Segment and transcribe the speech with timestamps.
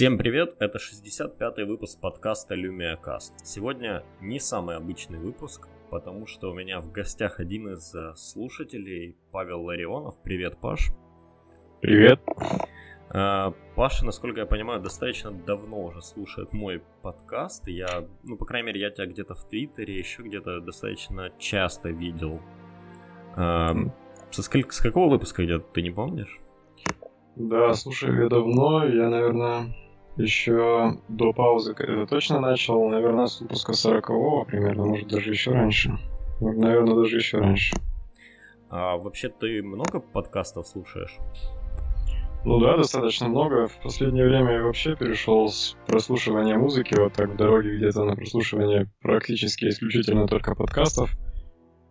[0.00, 3.32] Всем привет, это 65-й выпуск подкаста LumiaCast.
[3.44, 9.14] Сегодня не самый обычный выпуск, потому что у меня в гостях один из э, слушателей,
[9.30, 10.14] Павел Ларионов.
[10.22, 10.90] Привет, Паш.
[11.82, 12.18] Привет.
[13.12, 17.68] Э, Паша, насколько я понимаю, достаточно давно уже слушает мой подкаст.
[17.68, 22.40] Я, ну, по крайней мере, я тебя где-то в Твиттере, еще где-то достаточно часто видел.
[23.36, 23.74] Э,
[24.30, 26.40] со сколько, с какого выпуска где-то, ты не помнишь?
[27.36, 28.86] Да, слушаю я давно.
[28.86, 29.74] Я, наверное,
[30.22, 31.74] еще до паузы
[32.08, 32.88] точно начал.
[32.88, 35.98] Наверное, с выпуска 40 примерно, может, даже еще раньше.
[36.40, 37.76] Наверное, даже еще раньше.
[38.68, 41.18] А вообще ты много подкастов слушаешь?
[42.44, 43.68] Ну да, достаточно много.
[43.68, 48.16] В последнее время я вообще перешел с прослушивания музыки вот так в дороге где-то на
[48.16, 51.10] прослушивание практически исключительно только подкастов.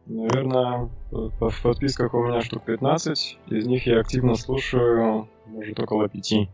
[0.07, 3.37] Наверное, в подписках у меня штук 15.
[3.47, 6.49] Из них я активно слушаю, может, около пяти.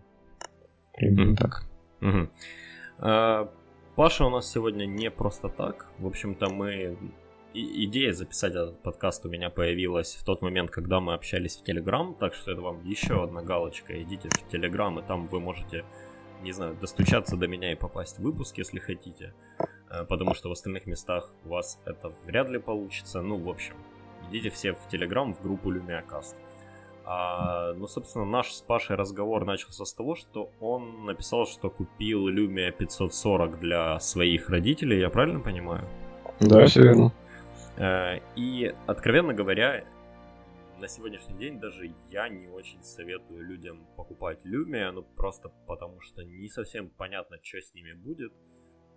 [0.95, 1.35] Примерно mm.
[1.35, 1.65] так.
[2.01, 2.29] Mm-hmm.
[2.99, 3.51] А,
[3.95, 5.87] Паша у нас сегодня не просто так.
[5.99, 6.97] В общем-то, мы...
[7.53, 11.63] И, идея записать этот подкаст у меня появилась в тот момент, когда мы общались в
[11.63, 14.01] Телеграм, так что это вам еще одна галочка.
[14.01, 15.85] Идите в Телеграм, и там вы можете,
[16.43, 19.33] не знаю, достучаться до меня и попасть в выпуск, если хотите.
[19.89, 23.21] Э, потому что в остальных местах у вас это вряд ли получится.
[23.21, 23.75] Ну, в общем,
[24.29, 26.35] идите все в Телеграм, в группу LumiaCast.
[27.07, 32.27] А, ну, собственно, наш с Пашей разговор начался с того, что он написал, что купил
[32.27, 35.87] Lumia 540 для своих родителей, я правильно понимаю?
[36.39, 37.13] Да, все верно.
[37.77, 39.85] Э, и, откровенно говоря,
[40.79, 46.23] на сегодняшний день даже я не очень советую людям покупать Lumia, ну просто потому что
[46.23, 48.33] не совсем понятно, что с ними будет.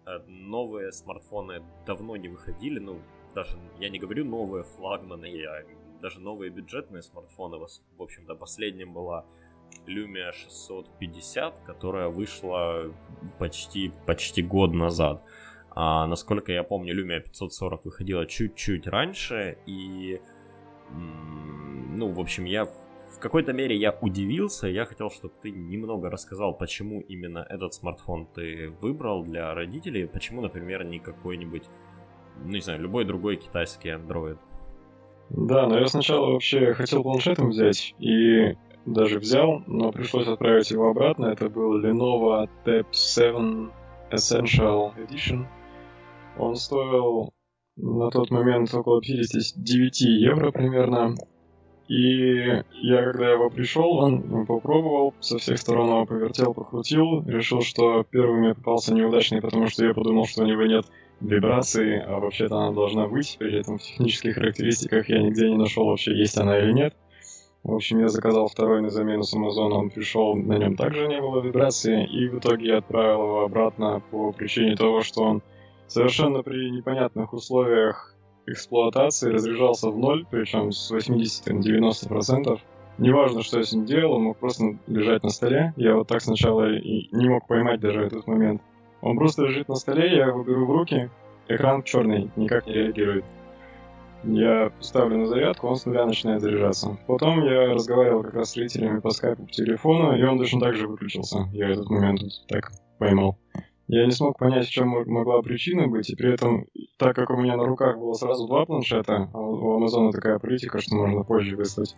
[0.06, 3.02] Э, новые смартфоны давно не выходили, ну,
[3.34, 5.62] даже я не говорю новые флагманы, я
[6.00, 9.24] даже новые бюджетные смартфоны, в общем-то, последним была
[9.86, 12.92] Lumia 650, которая вышла
[13.38, 15.22] почти, почти год назад.
[15.70, 20.20] А, насколько я помню, Lumia 540 выходила чуть-чуть раньше, и,
[20.90, 26.54] ну, в общем, я в какой-то мере я удивился, я хотел, чтобы ты немного рассказал,
[26.56, 31.64] почему именно этот смартфон ты выбрал для родителей, почему, например, не какой-нибудь,
[32.44, 34.38] ну не знаю, любой другой китайский Android.
[35.30, 38.56] Да, но я сначала вообще хотел планшетом взять, и
[38.86, 41.26] даже взял, но пришлось отправить его обратно.
[41.26, 43.68] Это был Lenovo Tab 7
[44.10, 45.46] Essential Edition.
[46.38, 47.30] Он стоил
[47.76, 51.14] на тот момент около 59 евро примерно.
[51.88, 52.44] И
[52.82, 58.40] я, когда его пришел, он попробовал, со всех сторон его повертел, покрутил, решил, что первый
[58.40, 60.84] мне попался неудачный, потому что я подумал, что у него нет
[61.20, 65.86] вибрации, а вообще-то она должна быть, при этом в технических характеристиках я нигде не нашел
[65.86, 66.94] вообще, есть она или нет.
[67.64, 71.20] В общем, я заказал второй на замену с Amazon, он пришел, на нем также не
[71.20, 75.42] было вибрации, и в итоге я отправил его обратно по причине того, что он
[75.86, 78.14] совершенно при непонятных условиях
[78.46, 82.58] эксплуатации разряжался в ноль, причем с 80-90%.
[82.98, 85.72] Неважно, что я с ним делал, он мог просто лежать на столе.
[85.76, 88.62] Я вот так сначала и не мог поймать даже этот момент.
[89.00, 91.10] Он просто лежит на столе, я его беру в руки,
[91.48, 93.24] экран черный, никак не реагирует.
[94.24, 96.98] Я ставлю на зарядку, он с нуля начинает заряжаться.
[97.06, 100.74] Потом я разговаривал как раз с родителями по скайпу по телефону, и он точно так
[100.74, 101.48] же выключился.
[101.52, 103.38] Я этот момент так поймал.
[103.86, 106.66] Я не смог понять, в чем могла причина быть, и при этом,
[106.98, 110.78] так как у меня на руках было сразу два планшета, а у Amazon такая политика,
[110.80, 111.96] что можно позже выслать,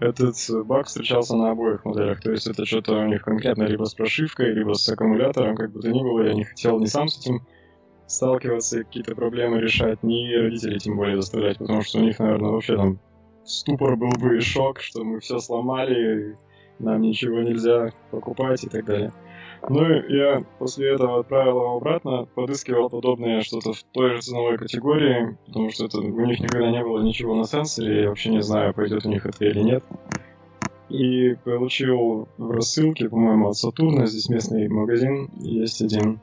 [0.00, 0.34] этот
[0.66, 2.20] баг встречался на обоих моделях.
[2.20, 5.80] То есть это что-то у них конкретно либо с прошивкой, либо с аккумулятором, как бы
[5.80, 6.22] то ни было.
[6.22, 7.42] Я не хотел ни сам с этим
[8.06, 12.50] сталкиваться и какие-то проблемы решать, ни родителей тем более заставлять, потому что у них, наверное,
[12.50, 12.98] вообще там
[13.44, 16.36] ступор был бы и шок, что мы все сломали,
[16.78, 19.12] нам ничего нельзя покупать и так далее.
[19.68, 25.36] Ну, я после этого отправил его обратно, подыскивал подобное что-то в той же ценовой категории,
[25.46, 28.74] потому что это, у них никогда не было ничего на сенсоре, я вообще не знаю,
[28.74, 29.84] пойдет у них это или нет.
[30.88, 36.20] И получил в рассылке, по-моему, от Сатурна, здесь местный магазин есть один,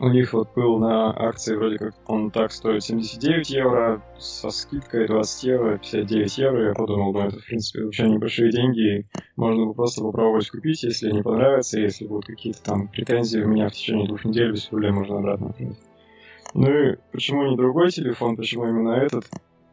[0.00, 5.06] у них вот был на акции вроде как он так стоит 79 евро, со скидкой
[5.06, 6.68] 20 евро, 59 евро.
[6.68, 9.06] Я подумал, ну это в принципе вообще небольшие деньги.
[9.36, 13.68] Можно бы просто попробовать купить, если не понравится, если будут какие-то там претензии у меня
[13.68, 15.54] в течение двух недель, без проблем можно обратно.
[16.54, 19.26] Ну и почему не другой телефон, почему именно этот?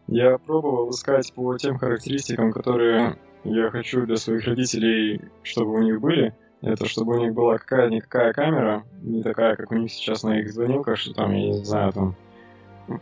[0.08, 6.02] Я пробовал искать по тем характеристикам, которые я хочу для своих родителей, чтобы у них
[6.02, 10.40] были это чтобы у них была какая-никакая камера, не такая, как у них сейчас на
[10.40, 12.16] их звонилках, что там, я не знаю, там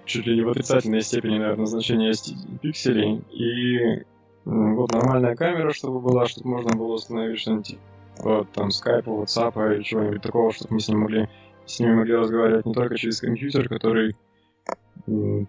[0.05, 2.13] чуть ли не в отрицательной степени, наверное, значение
[2.61, 3.23] пикселей.
[3.31, 4.03] И
[4.45, 7.77] вот нормальная камера, чтобы была, чтобы можно было установить что-нибудь
[8.21, 11.29] по там скайпу, ватсапа или чего-нибудь такого, чтобы мы с ним могли
[11.65, 14.15] с ними могли разговаривать не только через компьютер, который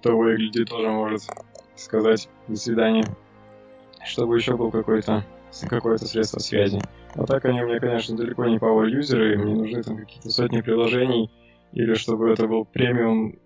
[0.02, 1.22] того и гляди тоже может
[1.76, 3.04] сказать «до свидания»,
[4.04, 5.24] чтобы еще был какой-то
[5.68, 6.80] какое-то средство связи.
[7.18, 10.60] А так они у меня, конечно, далеко не power юзеры, мне нужны там какие-то сотни
[10.60, 11.30] приложений,
[11.72, 13.38] или чтобы это был премиум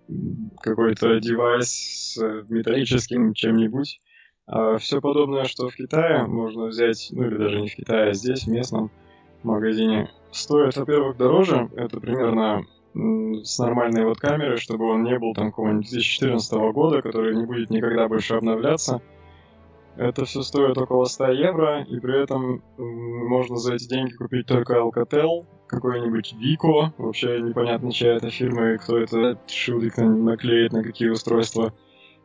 [0.61, 2.17] какой-то девайс с
[2.49, 3.99] металлическим чем-нибудь.
[4.47, 8.13] А все подобное, что в Китае можно взять, ну или даже не в Китае, а
[8.13, 8.91] здесь, в местном
[9.43, 11.69] магазине, стоит, во-первых, дороже.
[11.77, 17.35] Это примерно с нормальной вот камерой, чтобы он не был там какого-нибудь 2014 года, который
[17.35, 19.01] не будет никогда больше обновляться.
[19.97, 24.75] Это все стоит около 100 евро, и при этом можно за эти деньги купить только
[24.75, 31.09] Alcatel, какой-нибудь Vico, вообще непонятно, чья это фирма и кто это шилдик наклеит на какие
[31.09, 31.73] устройства.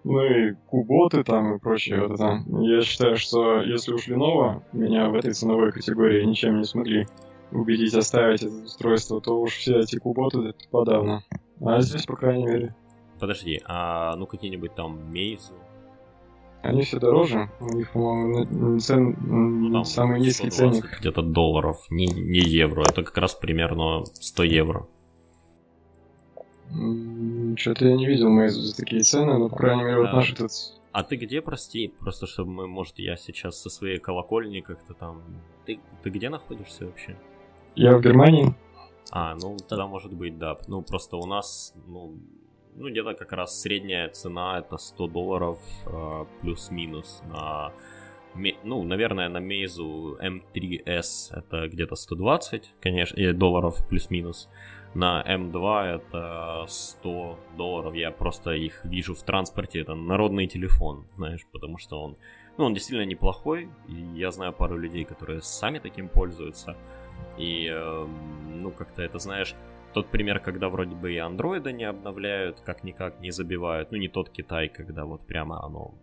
[0.04, 2.44] Ну и куботы там и прочее вот это.
[2.60, 7.08] Я считаю, что если уж Lenovo меня в этой ценовой категории ничем не смогли
[7.50, 11.22] убедить оставить это устройство, то уж все эти куботы подавно.
[11.60, 12.74] А здесь, по крайней мере.
[13.18, 15.54] Подожди, а ну какие-нибудь там Meizu?
[16.68, 17.50] Они все дороже.
[17.60, 19.16] У них, по-моему, цен...
[19.20, 20.98] ну, самый низкий ценник.
[21.00, 22.82] Где-то долларов, не, не евро.
[22.82, 24.86] Это как раз примерно 100 евро.
[27.56, 30.50] Что-то я не видел Meizu за такие цены, но, по крайней мере, вот наш этот
[30.96, 31.88] а ты где, прости?
[31.88, 35.22] Просто чтобы мы, может, я сейчас со своей колокольни как-то там...
[35.66, 37.18] Ты, ты где находишься вообще?
[37.74, 38.54] Я в Германии.
[39.10, 40.56] А, ну тогда может быть, да.
[40.68, 42.14] Ну просто у нас, ну,
[42.76, 47.72] ну где-то как раз средняя цена это 100 долларов э, плюс-минус на
[48.64, 54.48] ну, наверное, на Meizu M3S это где-то 120, конечно, долларов плюс-минус.
[54.94, 57.94] На M2 это 100 долларов.
[57.94, 59.80] Я просто их вижу в транспорте.
[59.80, 62.16] Это народный телефон, знаешь, потому что он,
[62.58, 63.68] ну, он действительно неплохой.
[64.14, 66.76] Я знаю пару людей, которые сами таким пользуются.
[67.38, 68.06] И, э,
[68.54, 69.54] ну, как-то это, знаешь,
[69.96, 73.92] тот пример, когда вроде бы и андроида не обновляют, как-никак не забивают.
[73.92, 75.94] Ну, не тот Китай, когда вот прямо оно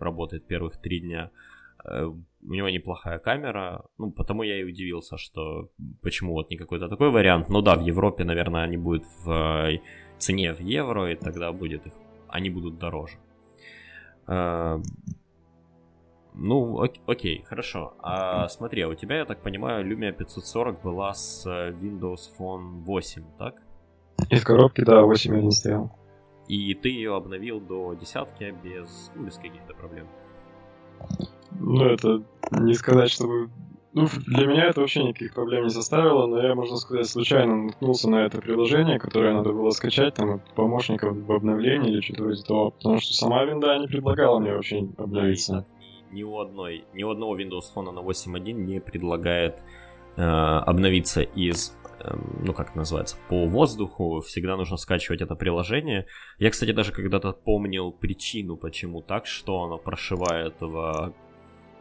[0.00, 1.30] работает первых три дня.
[1.84, 5.68] Э, у него неплохая камера, ну, потому я и удивился, что
[6.00, 7.50] почему вот не какой-то такой вариант.
[7.50, 9.80] Ну да, в Европе, наверное, они будут в э,
[10.18, 11.92] цене в евро, и тогда будет их,
[12.28, 13.18] они будут дороже.
[16.34, 17.94] Э, ну, ок- окей, хорошо.
[18.02, 23.22] А смотри, а у тебя, я так понимаю, Lumia 540 была с Windows Phone 8,
[23.38, 23.54] так?
[24.30, 25.90] И в коробке, да, 8.1 стоял.
[26.48, 30.06] И ты ее обновил до десятки без, ну, без каких-то проблем.
[31.58, 33.50] Ну, это не сказать, чтобы...
[33.94, 38.08] Ну, для меня это вообще никаких проблем не составило, но я, можно сказать, случайно наткнулся
[38.08, 42.42] на это приложение, которое надо было скачать, там, от помощников в обновлении или что-то вроде
[42.42, 45.66] того, потому что сама винда не предлагала мне вообще обновиться.
[46.12, 49.62] Ни, у одной, ни у одного Windows Phone на 8.1 не предлагает
[50.16, 56.06] э, обновиться из эм, ну как это называется, по воздуху, всегда нужно скачивать это приложение.
[56.38, 61.14] Я, кстати, даже когда-то помнил причину, почему так, что оно прошивает в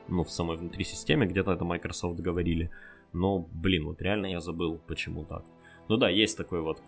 [0.08, 2.70] ну, в самой внутри системе, где-то это Microsoft говорили.
[3.14, 5.44] Но, блин, вот реально я забыл, почему так.
[5.88, 6.82] Ну да, есть такой вот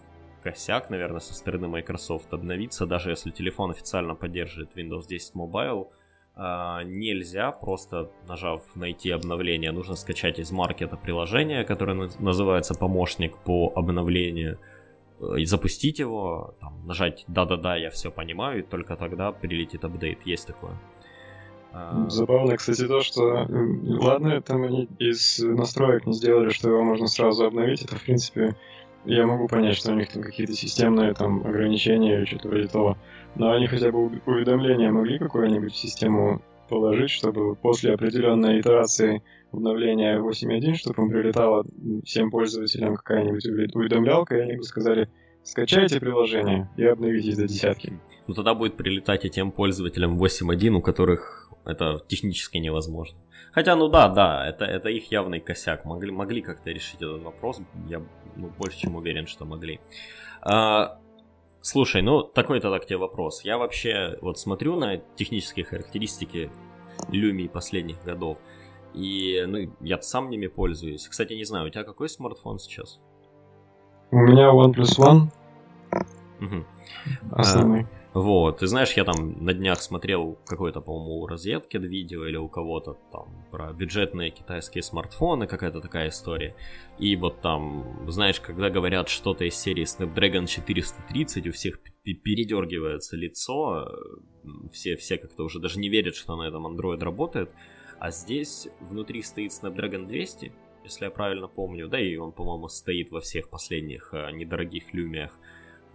[0.44, 5.88] косяк, наверное, со стороны Microsoft обновиться, даже если телефон официально поддерживает Windows 10 Mobile,
[6.36, 14.58] нельзя просто нажав найти обновление, нужно скачать из маркета приложение, которое называется помощник по обновлению,
[15.20, 20.26] э, и запустить его, там, нажать да-да-да, я все понимаю, и только тогда прилетит апдейт.
[20.26, 20.80] Есть такое.
[21.72, 27.08] А, Забавно, кстати, то, что ладно, там они из настроек не сделали, что его можно
[27.08, 27.84] сразу обновить.
[27.84, 28.56] Это, в принципе,
[29.06, 32.98] я могу понять, что у них там какие-то системные там ограничения или что-то вроде того.
[33.36, 40.76] Но они хотя бы уведомления могли какую-нибудь систему положить, чтобы после определенной итерации обновления 8.1,
[40.76, 41.66] чтобы им прилетала
[42.06, 43.46] всем пользователям какая-нибудь
[43.76, 45.10] уведомлялка, и они бы сказали,
[45.44, 48.00] скачайте приложение и обновитесь до десятки.
[48.28, 53.20] Ну тогда будет прилетать и тем пользователям 8.1, у которых это технически невозможно.
[53.52, 55.86] Хотя, ну да, да, это, это их явный косяк.
[55.86, 57.62] Могли, могли как-то решить этот вопрос.
[57.88, 58.02] Я
[58.36, 59.80] ну, больше чем уверен, что могли.
[60.42, 61.00] А,
[61.62, 63.44] слушай, ну такой тогда к тебе вопрос.
[63.44, 66.50] Я вообще вот смотрю на технические характеристики
[67.10, 68.40] Люми последних годов.
[68.94, 71.08] И ну, я сам ними пользуюсь.
[71.08, 73.00] Кстати, не знаю, у тебя какой смартфон сейчас?
[74.14, 75.28] У меня OnePlus One.
[76.40, 76.66] Угу.
[77.32, 77.88] Основной.
[78.14, 82.38] А, вот, ты знаешь, я там на днях смотрел какое-то, по-моему, у розетки видео или
[82.38, 86.56] у кого-то там про бюджетные китайские смартфоны, какая-то такая история.
[87.00, 93.90] И вот там, знаешь, когда говорят что-то из серии Snapdragon 430, у всех передергивается лицо,
[94.72, 97.50] все, все как-то уже даже не верят, что на этом Android работает.
[97.98, 103.12] А здесь внутри стоит Snapdragon 200, если я правильно помню, да, и он, по-моему, стоит
[103.12, 105.32] во всех последних э, недорогих люмиях.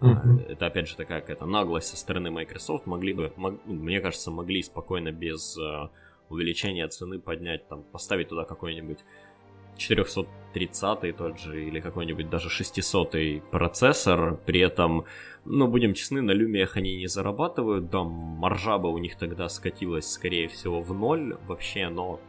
[0.00, 0.46] Uh-huh.
[0.48, 2.86] Это опять же такая какая-то наглость со стороны Microsoft.
[2.86, 5.88] Могли бы, мог, ну, мне кажется, могли спокойно без э,
[6.28, 8.98] увеличения цены поднять, там, поставить туда какой-нибудь
[9.78, 15.04] 430 тот же или какой-нибудь даже 600 процессор, при этом,
[15.44, 20.10] ну, будем честны, на люмиях они не зарабатывают, да, маржа бы у них тогда скатилась,
[20.10, 22.20] скорее всего, в ноль вообще, но,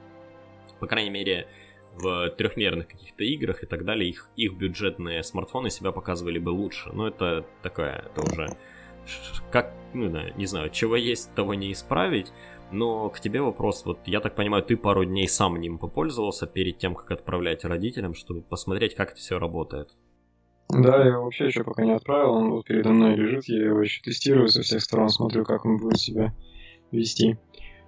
[0.79, 1.47] по крайней мере,
[2.01, 6.89] в трехмерных каких-то играх и так далее, их, их бюджетные смартфоны себя показывали бы лучше.
[6.93, 8.47] Но это такое, это уже
[9.51, 12.31] как, ну да, не знаю, чего есть, того не исправить.
[12.71, 16.77] Но к тебе вопрос, вот я так понимаю, ты пару дней сам ним попользовался перед
[16.77, 19.89] тем, как отправлять родителям, чтобы посмотреть, как это все работает.
[20.69, 24.03] Да, я вообще еще пока не отправил, он вот передо мной лежит, я его еще
[24.03, 26.35] тестирую со всех сторон, смотрю, как он будет себя
[26.91, 27.37] вести.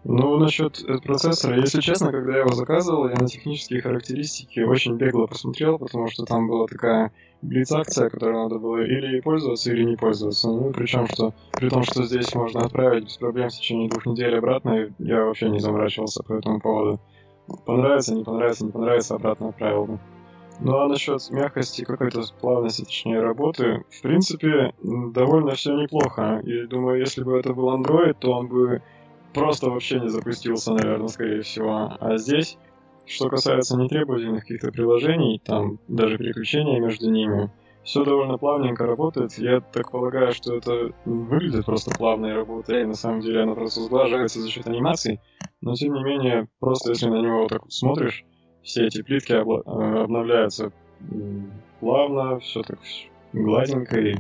[0.04, 5.28] Ну, насчет процессора, если честно, когда я его заказывал, я на технические характеристики очень бегло
[5.28, 7.12] посмотрел, потому что там была такая
[7.44, 10.48] блиц-акция, которой надо было или пользоваться, или не пользоваться.
[10.48, 14.36] Ну, причем, что при том, что здесь можно отправить без проблем в течение двух недель
[14.38, 17.00] обратно, я вообще не заморачивался по этому поводу.
[17.66, 20.00] Понравится, не понравится, не понравится, обратно отправил бы.
[20.60, 26.42] Ну а насчет мягкости, какой-то плавности, точнее, работы, в принципе, довольно все неплохо.
[26.44, 28.82] И думаю, если бы это был Android, то он бы
[29.34, 31.98] просто вообще не запустился, наверное, скорее всего.
[32.00, 32.58] А здесь,
[33.06, 37.52] что касается нетребовательных каких-то приложений, там даже переключения между ними,
[37.84, 39.38] все довольно плавненько работает.
[39.38, 43.82] Я так полагаю, что это выглядит просто плавной работой, и на самом деле оно просто
[43.82, 45.20] сглаживается за счет анимаций.
[45.62, 48.24] Но тем не менее, просто если на него вот так смотришь,
[48.62, 50.72] все эти плитки обла- э, обновляются
[51.80, 52.80] плавно, все так
[53.34, 54.16] гладенько и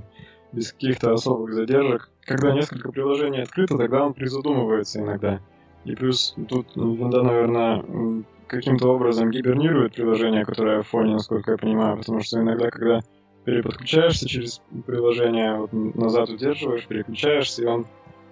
[0.51, 2.09] без каких-то особых задержек.
[2.21, 5.39] Когда несколько приложений открыто, тогда он призадумывается иногда.
[5.85, 11.97] И плюс тут винда, наверное, каким-то образом гибернирует приложение, которое в фоне, насколько я понимаю,
[11.97, 13.01] потому что иногда, когда
[13.45, 17.87] переподключаешься через приложение, вот назад удерживаешь, переключаешься, и он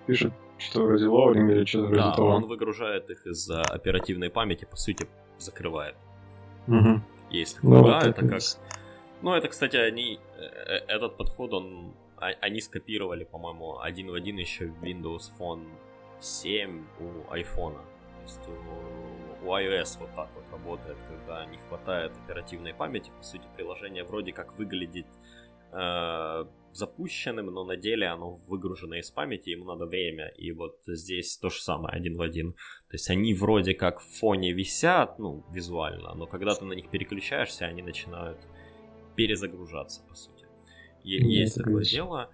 [0.05, 2.29] пишет что вроде loading или что-то вроде да, того.
[2.29, 5.07] он выгружает их из-за оперативной памяти, по сути,
[5.37, 5.95] закрывает.
[6.67, 7.01] Угу.
[7.31, 8.41] Есть такое, ну, да, это как...
[9.21, 10.19] Ну, это, кстати, они...
[10.37, 15.67] Э, э, этот подход, он они скопировали, по-моему, один в один еще Windows Phone
[16.19, 17.75] 7 у iPhone.
[17.75, 23.11] То есть у, у iOS вот так вот работает, когда не хватает оперативной памяти.
[23.17, 25.07] По сути, приложение вроде как выглядит
[25.71, 30.27] э, запущенным, но на деле оно выгружено из памяти, ему надо время.
[30.37, 32.51] И вот здесь то же самое, один в один.
[32.51, 36.89] То есть они вроде как в фоне висят, ну, визуально, но когда ты на них
[36.89, 38.39] переключаешься, они начинают
[39.15, 40.38] перезагружаться, по сути.
[41.03, 41.91] Есть такое конечно.
[41.95, 42.29] дело.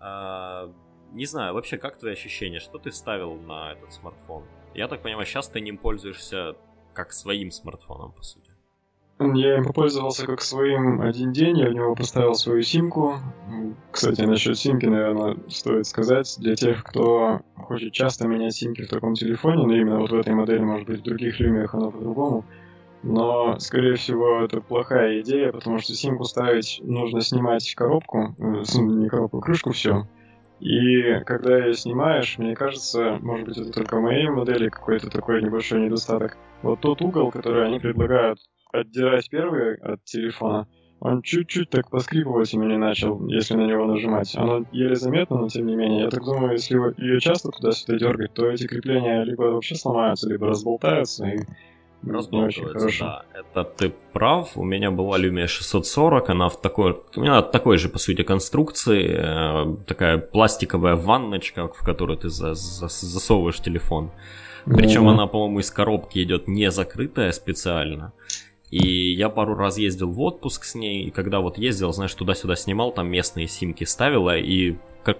[0.00, 0.72] А,
[1.12, 2.60] не знаю, вообще, как твои ощущения?
[2.60, 4.44] Что ты ставил на этот смартфон?
[4.74, 6.56] Я так понимаю, сейчас ты ним пользуешься
[6.92, 8.50] как своим смартфоном, по сути.
[9.20, 13.16] Я им попользовался как своим один день, я в него поставил свою симку.
[13.90, 19.14] Кстати, насчет симки, наверное, стоит сказать, для тех, кто хочет часто менять симки в таком
[19.14, 22.46] телефоне, но именно вот в этой модели, может быть, в других люмиях оно по-другому,
[23.02, 29.08] но, скорее всего, это плохая идея, потому что симку ставить нужно снимать коробку, э, не
[29.08, 30.06] коробку, крышку, все.
[30.60, 35.42] И когда ее снимаешь, мне кажется, может быть, это только в моей модели какой-то такой
[35.42, 36.36] небольшой недостаток.
[36.62, 38.38] Вот тот угол, который они предлагают
[38.70, 40.68] отдирать первый от телефона,
[41.00, 44.36] он чуть-чуть так поскрипывать именно начал, если на него нажимать.
[44.36, 46.02] Оно еле заметно, но тем не менее.
[46.02, 50.46] Я так думаю, если ее часто туда-сюда дергать, то эти крепления либо вообще сломаются, либо
[50.46, 51.38] разболтаются, и
[52.06, 53.22] разбалтывается, да.
[53.32, 54.56] Это ты прав.
[54.56, 59.14] У меня была Lumia 640, она в такой, у меня такой же, по сути, конструкции,
[59.18, 64.10] э, такая пластиковая ванночка, в которую ты за, за, засовываешь телефон.
[64.64, 65.12] Причем mm-hmm.
[65.12, 68.12] она, по-моему, из коробки идет не закрытая специально.
[68.70, 72.54] И я пару раз ездил в отпуск с ней, и когда вот ездил, знаешь, туда-сюда
[72.54, 74.76] снимал, там местные симки ставила, и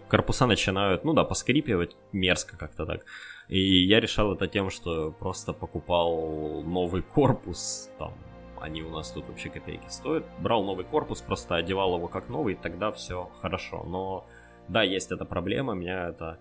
[0.09, 3.05] корпуса начинают, ну да, поскрипивать мерзко как-то так.
[3.51, 8.15] И я решал это тем, что просто покупал новый корпус, там,
[8.61, 10.25] они у нас тут вообще копейки стоят.
[10.39, 13.83] Брал новый корпус, просто одевал его как новый, и тогда все хорошо.
[13.83, 14.25] Но
[14.69, 16.39] да, есть эта проблема, меня это,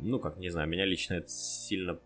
[0.00, 2.00] ну как, не знаю, меня лично это сильно,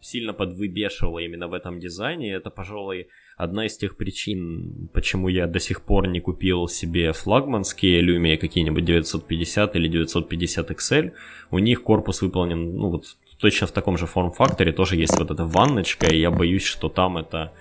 [0.00, 2.32] сильно подвыбешивало именно в этом дизайне.
[2.32, 8.02] Это, пожалуй, одна из тех причин, почему я до сих пор не купил себе флагманские
[8.02, 11.12] Lumia какие-нибудь 950 или 950 XL.
[11.50, 15.44] У них корпус выполнен, ну вот точно в таком же форм-факторе тоже есть вот эта
[15.44, 17.52] ванночка, и я боюсь, что там это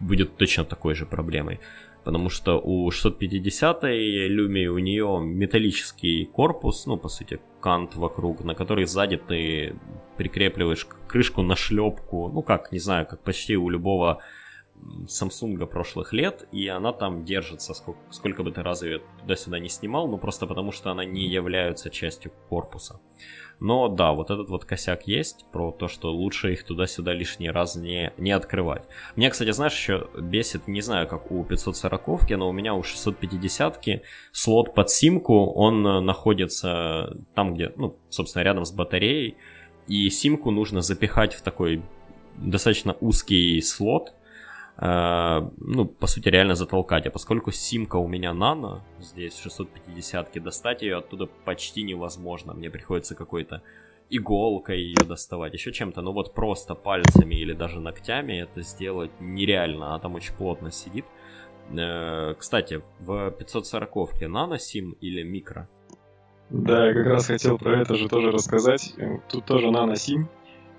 [0.00, 1.60] будет точно такой же проблемой.
[2.04, 8.54] Потому что у 650-й Люми у нее металлический корпус, ну, по сути, кант вокруг, на
[8.54, 9.76] который сзади ты
[10.16, 14.20] прикрепливаешь крышку на шлепку, ну, как, не знаю, как почти у любого
[15.06, 19.68] Samsung прошлых лет, и она там держится, сколько, сколько бы ты раз ее туда-сюда не
[19.68, 22.98] снимал, ну просто потому что она не является частью корпуса.
[23.60, 27.76] Но да, вот этот вот косяк есть про то, что лучше их туда-сюда лишний раз
[27.76, 28.84] не, не открывать.
[29.16, 34.02] Мне, кстати, знаешь, еще бесит, не знаю, как у 540-ки, но у меня у 650-ки
[34.32, 39.36] слот под симку, он находится там, где, ну, собственно, рядом с батареей,
[39.86, 41.82] и симку нужно запихать в такой
[42.36, 44.19] достаточно узкий слот, э,
[44.80, 47.06] ну, по сути, реально затолкать.
[47.06, 52.54] А поскольку симка у меня нано, здесь 650-ки, достать ее оттуда почти невозможно.
[52.54, 53.62] Мне приходится какой-то
[54.10, 56.02] иголкой ее доставать, еще чем-то.
[56.02, 61.04] Ну вот просто пальцами или даже ногтями это сделать нереально, а там очень плотно сидит.
[61.70, 65.68] Э, кстати, в 540-ке нано сим или микро?
[66.50, 68.94] Да, я как раз хотел про это же тоже рассказать.
[69.28, 70.28] Тут тоже нано сим.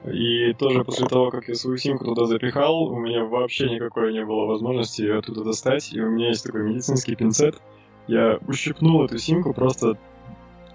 [0.06, 4.26] И тоже после того, как я свою симку туда запихал, у меня вообще никакой не
[4.26, 5.94] было возможности ее оттуда достать.
[5.94, 7.62] И у меня есть такой медицинский пинцет.
[8.08, 9.98] Я ущипнул эту симку просто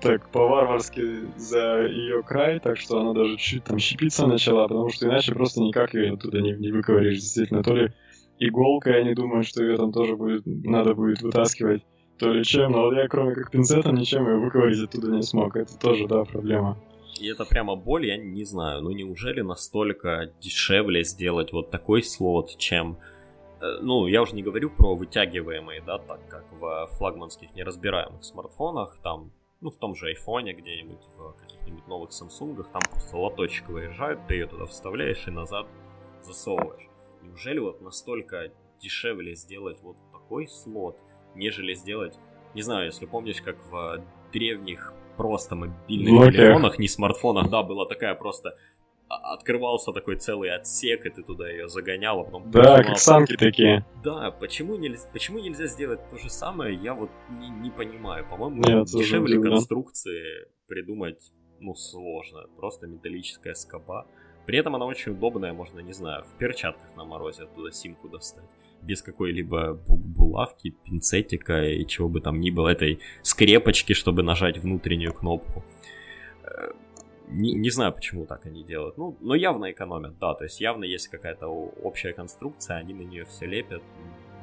[0.00, 5.06] так по-варварски за ее край, так что она даже чуть там щипиться начала, потому что
[5.06, 7.18] иначе просто никак ее оттуда не, не выковыришь.
[7.18, 7.92] Действительно, то ли
[8.38, 11.83] иголкой они думают, что ее там тоже будет, надо будет вытаскивать,
[12.18, 15.56] то ли чем, но вот я кроме как пинцетом ничем ее выковырить оттуда не смог.
[15.56, 16.78] Это тоже, да, проблема.
[17.18, 18.82] И это прямо боль, я не знаю.
[18.82, 22.99] Ну неужели настолько дешевле сделать вот такой слот, чем...
[23.61, 28.99] Э, ну, я уже не говорю про вытягиваемые, да, так как в флагманских неразбираемых смартфонах,
[29.02, 29.30] там,
[29.61, 34.35] ну, в том же айфоне где-нибудь, в каких-нибудь новых самсунгах, там просто лоточек выезжает, ты
[34.35, 35.66] ее туда вставляешь и назад
[36.23, 36.88] засовываешь.
[37.23, 40.99] Неужели вот настолько дешевле сделать вот такой слот,
[41.35, 42.18] нежели сделать,
[42.54, 46.32] не знаю, если помнишь, как в древних просто мобильных Nokia.
[46.32, 48.56] телефонах, не смартфонах, да, была такая просто
[49.08, 52.50] открывался такой целый отсек, и ты туда ее загонял, а потом...
[52.50, 53.85] Да, как самки такие.
[54.02, 58.26] Да, почему нельзя, почему нельзя сделать то же самое, я вот не, не понимаю.
[58.28, 61.20] По-моему, Нет, дешевле конструкции придумать,
[61.61, 62.46] ну, сложно.
[62.57, 64.07] Просто металлическая скоба.
[64.44, 68.44] При этом она очень удобная, можно, не знаю, в перчатках на морозе оттуда симку достать
[68.87, 75.12] без какой-либо булавки, пинцетика и чего бы там ни было, этой скрепочки, чтобы нажать внутреннюю
[75.12, 75.64] кнопку.
[76.44, 76.72] Э,
[77.29, 78.96] не, не знаю, почему так они делают.
[78.99, 80.35] Ну, но явно экономят, да.
[80.35, 83.83] То есть явно есть какая-то общая конструкция, они на нее все лепят,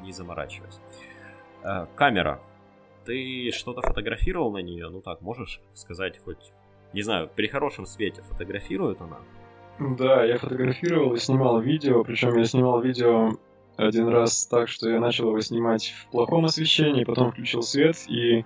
[0.03, 0.79] не заморачиваясь.
[1.63, 2.39] Э, камера.
[3.06, 4.89] Ты что-то фотографировал на нее?
[4.89, 6.51] Ну так, можешь сказать хоть...
[6.93, 9.17] Не знаю, при хорошем свете фотографирует она?
[9.79, 13.32] Да, я фотографировал и снимал видео, причем я снимал видео
[13.77, 18.45] один раз так, что я начал его снимать в плохом освещении, потом включил свет, и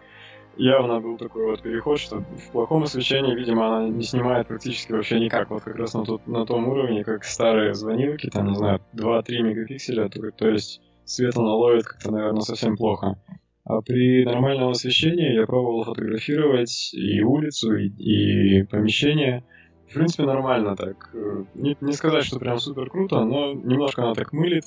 [0.58, 5.20] явно был такой вот переход, что в плохом освещении, видимо, она не снимает практически вообще
[5.20, 8.82] никак, вот как раз на, тот, на том уровне, как старые звонилки, там, не знаю,
[8.94, 13.20] 2-3 мегапикселя, то, то есть свет она ловит как-то, наверное, совсем плохо.
[13.64, 19.44] А при нормальном освещении я пробовал фотографировать и улицу, и, и помещение.
[19.90, 21.14] В принципе, нормально так.
[21.54, 24.64] Не, не сказать, что прям супер круто, но немножко она так мылит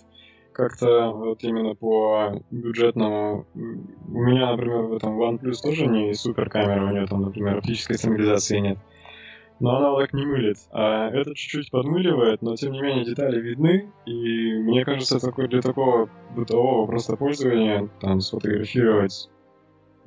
[0.53, 3.47] как-то вот именно по бюджетному...
[3.55, 7.97] У меня, например, в этом OnePlus тоже не супер камера, у нее там, например, оптической
[7.97, 8.79] стабилизации нет.
[9.61, 10.57] Но она так не мылит.
[10.73, 13.93] А это чуть-чуть подмыливает, но тем не менее детали видны.
[14.07, 19.31] И мне кажется, такой, для такого бытового просто пользования, там, сфотографировать,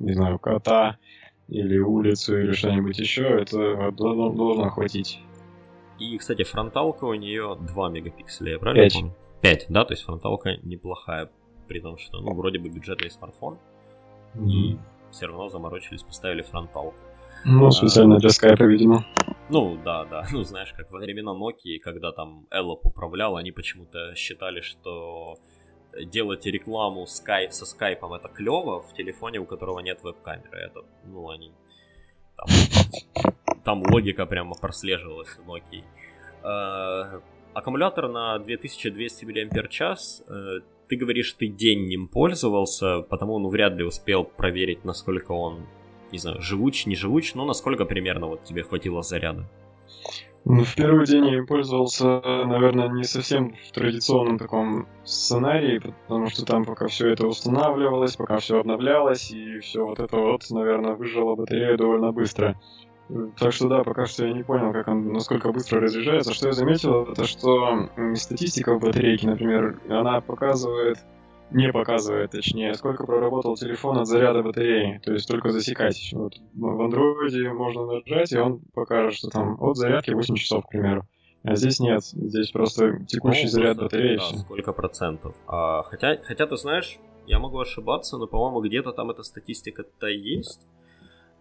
[0.00, 0.98] не знаю, кота
[1.48, 5.20] или улицу или что-нибудь еще, это должно, должно хватить.
[6.00, 8.94] И, кстати, фронталка у нее 2 мегапикселя, я правильно 5.
[8.94, 9.14] помню?
[9.44, 11.28] 5, да, то есть фронталка неплохая,
[11.68, 13.58] при том, что, ну, вроде бы бюджетный смартфон,
[14.34, 14.48] mm-hmm.
[14.48, 14.78] и
[15.10, 16.94] все равно заморочились, поставили фронталку.
[17.44, 19.04] Ну, специально а, для скайпа, видимо.
[19.50, 20.26] Ну, да, да.
[20.32, 25.36] Ну, знаешь, как во времена Nokia, когда там Эллоп управлял, они почему-то считали, что
[26.06, 30.58] делать рекламу скайп со скайпом это клево в телефоне, у которого нет веб-камеры.
[30.58, 31.52] Это, ну, они...
[32.36, 32.46] Там,
[33.62, 37.22] там логика прямо прослеживалась у Nokia.
[37.54, 39.80] Аккумулятор на 2200 мАч.
[40.28, 45.66] Э, ты говоришь, ты день ним пользовался, потому ну вряд ли успел проверить, насколько он,
[46.10, 49.48] не знаю, живуч, не живуч, но насколько примерно вот тебе хватило заряда.
[50.46, 56.28] Ну, в первый день я им пользовался, наверное, не совсем в традиционном таком сценарии, потому
[56.28, 60.96] что там пока все это устанавливалось, пока все обновлялось, и все вот это вот, наверное,
[60.96, 62.60] выжило батарею довольно быстро.
[63.36, 66.32] Так что да, пока что я не понял, как он, насколько быстро разряжается.
[66.32, 70.98] Что я заметил, это что статистика в батарейке, например, она показывает,
[71.50, 75.00] не показывает, точнее, сколько проработал телефон от заряда батареи.
[75.04, 76.10] То есть только засекать.
[76.12, 80.70] Вот в андроиде можно нажать, и он покажет, что там от зарядки 8 часов, к
[80.70, 81.06] примеру.
[81.42, 84.16] А здесь нет, здесь просто текущий ну, заряд батареи.
[84.16, 85.36] Да, сколько процентов.
[85.46, 90.66] А, хотя, хотя ты знаешь, я могу ошибаться, но, по-моему, где-то там эта статистика-то есть.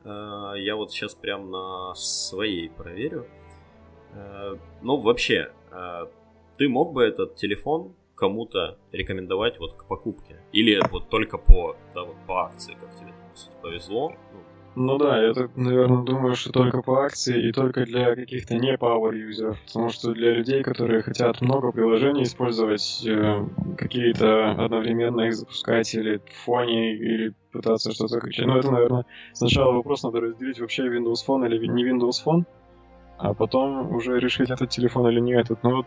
[0.06, 3.28] А, я вот сейчас прям на своей проверю.
[4.14, 6.10] А, ну, вообще, а,
[6.58, 10.38] ты мог бы этот телефон кому-то рекомендовать вот к покупке?
[10.52, 13.14] Или вот только по, да, вот по акции, как тебе
[13.62, 14.14] повезло?
[14.34, 14.40] Ну,
[14.76, 18.76] ну да, я так, наверное, думаю, что только по акции и только для каких-то не
[18.76, 19.60] power юзеров.
[19.66, 23.46] Потому что для людей, которые хотят много приложений использовать, э,
[23.78, 28.46] какие-то одновременно их запускать или в фоне, или пытаться что-то качать.
[28.46, 32.46] Ну это, наверное, сначала вопрос надо разделить вообще Windows Phone или не Windows Phone,
[33.18, 35.62] а потом уже решить, этот телефон или не этот.
[35.64, 35.86] Ну вот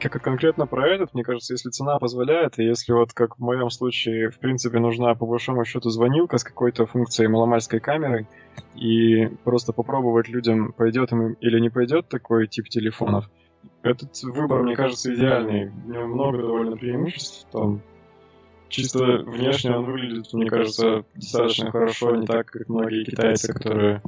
[0.00, 3.70] как конкретно про этот, мне кажется, если цена позволяет, и если вот как в моем
[3.70, 8.26] случае, в принципе, нужна по большому счету звонилка с какой-то функцией маломальской камерой,
[8.74, 13.28] и просто попробовать людям, пойдет им или не пойдет такой тип телефонов,
[13.82, 15.68] этот выбор, мне кажется, идеальный.
[15.68, 17.46] В нем много довольно преимуществ.
[17.52, 17.80] Там
[18.68, 24.02] чисто внешне он выглядит, мне кажется, достаточно хорошо, не так, как многие китайцы, которые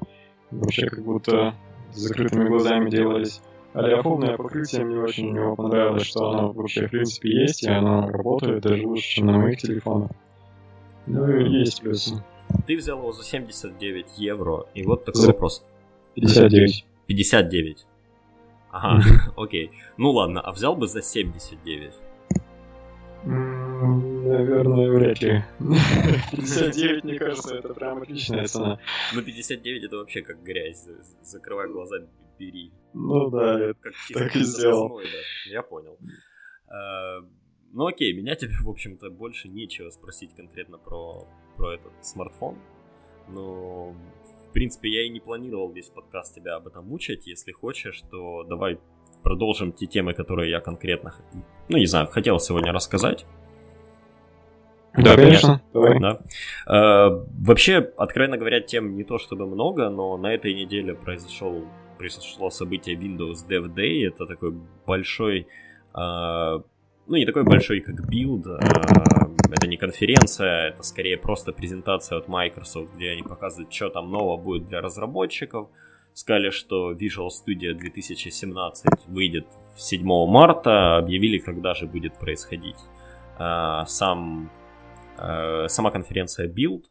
[0.50, 1.54] вообще как будто
[1.92, 3.40] закрытыми глазами делались.
[3.72, 8.62] Олеофобное покрытие мне очень него понравилось, что оно вообще в принципе есть, и оно работает
[8.62, 10.10] даже лучше, чем на моих телефонах.
[11.06, 12.22] Ну и есть плюсы.
[12.66, 15.28] Ты взял его за 79 евро, и вот такой за...
[15.28, 15.64] вопрос.
[16.14, 16.84] 59.
[17.06, 17.86] 59.
[18.72, 19.02] Ага,
[19.36, 19.70] окей.
[19.96, 21.94] Ну ладно, а взял бы за 79?
[23.24, 25.44] Наверное, вряд ли.
[26.32, 28.78] 59, мне кажется, это прям отличная цена.
[29.14, 30.88] Ну, 59 это вообще как грязь.
[31.22, 31.98] Закрывай глаза,
[32.40, 32.72] бери.
[32.94, 35.00] Ну да, я как так и сделал.
[35.46, 35.98] Я понял.
[36.68, 37.20] А,
[37.72, 41.26] ну окей, меня тебе, в общем-то, больше нечего спросить конкретно про,
[41.56, 42.56] про этот смартфон.
[43.28, 43.94] Но,
[44.48, 47.26] в принципе, я и не планировал весь подкаст тебя об этом мучать.
[47.26, 48.80] Если хочешь, то давай
[49.22, 51.14] продолжим те темы, которые я конкретно,
[51.68, 53.26] ну не знаю, хотел сегодня рассказать.
[54.96, 55.62] Да, конечно.
[55.72, 56.00] Давай.
[56.00, 56.20] Да.
[56.66, 61.64] Э, вообще, откровенно говоря, тем не то чтобы много, но на этой неделе произошел,
[62.00, 64.08] произошло событие Windows Dev Day.
[64.08, 64.52] Это такой
[64.86, 65.46] большой,
[65.94, 66.60] э,
[67.06, 68.46] ну не такой большой, как Build.
[68.46, 68.58] Э,
[69.52, 74.38] это не конференция, это скорее просто презентация от Microsoft, где они показывают, что там нового
[74.38, 75.68] будет для разработчиков.
[76.14, 82.78] Сказали, что Visual Studio 2017 выйдет 7 марта, объявили, когда же будет происходить
[83.38, 84.50] э, сам
[85.68, 86.84] сама конференция Build.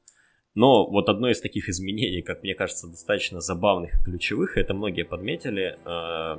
[0.59, 5.03] Но вот одно из таких изменений, как мне кажется, достаточно забавных и ключевых, это многие
[5.03, 6.37] подметили, э,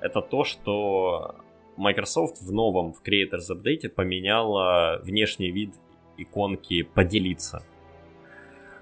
[0.00, 1.34] это то, что
[1.76, 5.74] Microsoft в новом, в Creators Update поменяла внешний вид
[6.16, 7.62] иконки «Поделиться».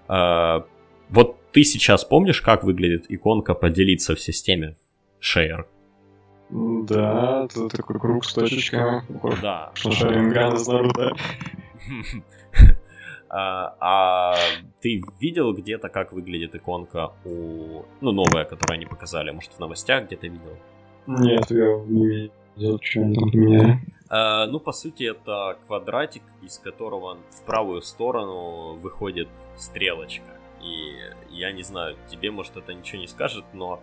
[0.08, 0.60] Э,
[1.08, 4.76] вот ты сейчас помнишь, как выглядит иконка «Поделиться» в системе
[5.20, 5.64] Share?
[6.48, 9.02] Да, это такой круг с точечками.
[9.42, 9.72] Да.
[9.74, 11.12] Что Шаринган из Наруто.
[13.28, 14.36] А, а
[14.80, 17.82] ты видел где-то, как выглядит иконка у...
[18.00, 19.30] Ну, новая, которую они показали?
[19.30, 20.56] Может, в новостях где-то видел?
[21.06, 23.80] Нет, я не видел, что они поменяли.
[24.08, 30.38] А, ну, по сути, это квадратик, из которого в правую сторону выходит стрелочка.
[30.62, 33.80] И я не знаю, тебе, может, это ничего не скажет, но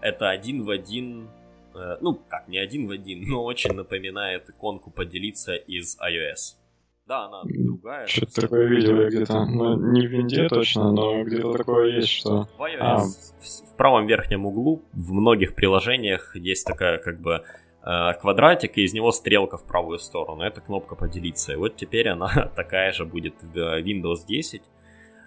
[0.00, 1.28] это один в один
[1.74, 6.56] э, ну, как, не один в один, но очень напоминает иконку поделиться из iOS.
[7.06, 8.06] Да, она другая.
[8.06, 9.44] Что-то такое видел я где-то.
[9.44, 12.48] Ну, не в винде точно, но где-то такое есть, что...
[12.56, 12.98] В, iOS, а.
[12.98, 17.42] в, правом верхнем углу в многих приложениях есть такая как бы
[17.84, 20.42] э, квадратик, и из него стрелка в правую сторону.
[20.42, 21.52] Это кнопка поделиться.
[21.52, 24.62] И вот теперь она такая же будет в Windows 10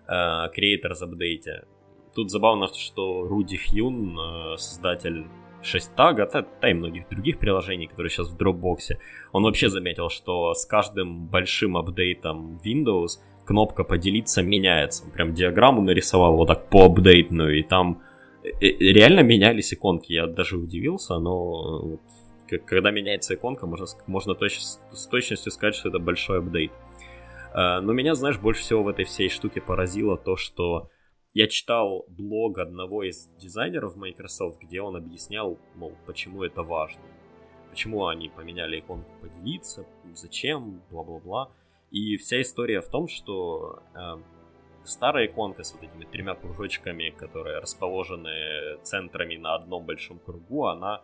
[0.08, 1.66] э, Creators Update.
[2.16, 5.26] Тут забавно, что Руди Хьюн, э, создатель
[5.66, 8.98] 6 тага, да, да и многих других приложений, которые сейчас в Dropbox,
[9.32, 15.04] он вообще заметил, что с каждым большим апдейтом Windows кнопка поделиться меняется.
[15.06, 18.02] Он прям диаграмму нарисовал вот так по апдейтную, и там
[18.44, 20.12] э, э, реально менялись иконки.
[20.12, 22.02] Я даже удивился, но вот,
[22.66, 26.72] когда меняется иконка, можно, можно точ, с точностью сказать, что это большой апдейт.
[27.54, 30.90] А, но меня, знаешь, больше всего в этой всей штуке поразило то, что
[31.36, 37.04] я читал блог одного из дизайнеров Microsoft, где он объяснял, мол, почему это важно.
[37.70, 41.52] Почему они поменяли иконку поделиться, зачем, бла-бла-бла.
[41.92, 44.16] И вся история в том, что э,
[44.86, 51.02] старая иконка с вот этими тремя кружочками, которые расположены центрами на одном большом кругу, она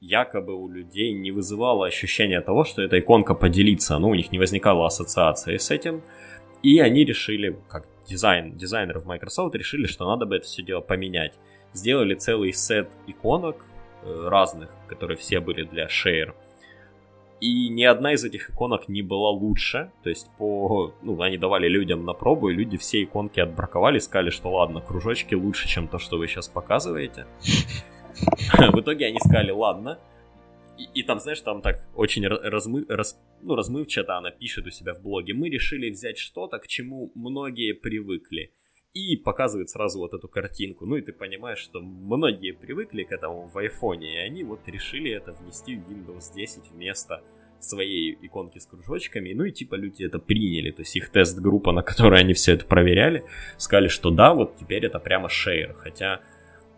[0.00, 3.98] якобы у людей не вызывала ощущения того, что эта иконка поделиться.
[3.98, 6.02] Ну, у них не возникала ассоциации с этим.
[6.62, 11.34] И они решили, как дизайн, дизайнеров Microsoft решили, что надо бы это все дело поменять.
[11.72, 13.64] Сделали целый сет иконок,
[14.02, 16.34] э, разных, которые все были для Share.
[17.40, 19.90] И ни одна из этих иконок не была лучше.
[20.04, 24.30] То есть по, ну, они давали людям на пробу, и люди все иконки отбраковали, сказали,
[24.30, 27.26] что ладно, кружочки лучше, чем то, что вы сейчас показываете.
[28.72, 29.98] В итоге они сказали, ладно.
[30.78, 35.02] И, там, знаешь, там так очень размы, раз, ну, размывчато она пишет у себя в
[35.02, 35.34] блоге.
[35.34, 38.52] Мы решили взять что-то, к чему многие привыкли
[38.94, 40.86] и показывает сразу вот эту картинку.
[40.86, 45.10] Ну и ты понимаешь, что многие привыкли к этому в айфоне, и они вот решили
[45.10, 47.22] это внести в Windows 10 вместо
[47.58, 51.82] своей иконки с кружочками, ну и типа люди это приняли, то есть их тест-группа, на
[51.82, 53.24] которой они все это проверяли,
[53.56, 56.20] сказали, что да, вот теперь это прямо шейр, хотя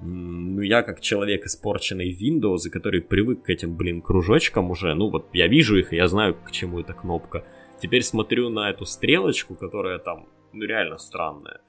[0.05, 5.11] ну, я как человек, испорченный Windows, и который привык к этим, блин, кружочкам уже, ну,
[5.11, 7.45] вот я вижу их, и я знаю, к чему эта кнопка.
[7.81, 11.61] Теперь смотрю на эту стрелочку, которая там, ну, реально странная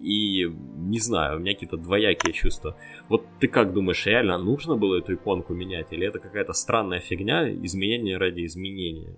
[0.00, 2.76] и не знаю, у меня какие-то двоякие чувства.
[3.08, 7.50] Вот ты как думаешь, реально нужно было эту иконку менять, или это какая-то странная фигня,
[7.50, 9.16] изменение ради изменения?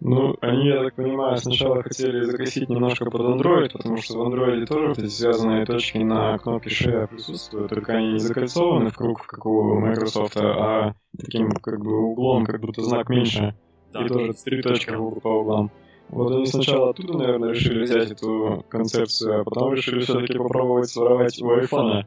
[0.00, 4.64] Ну, они, я так понимаю, сначала хотели закосить немножко под Android, потому что в Android
[4.64, 9.26] тоже вот эти связанные точки на кнопке Share присутствуют, только они не закольцованы в круг,
[9.26, 13.54] как у Microsoft, а таким как бы углом, как будто знак меньше.
[13.92, 15.70] Да, и тоже три точки по углам.
[16.08, 21.40] Вот они сначала оттуда, наверное, решили взять эту концепцию, а потом решили все-таки попробовать своровать
[21.40, 22.06] у айфона.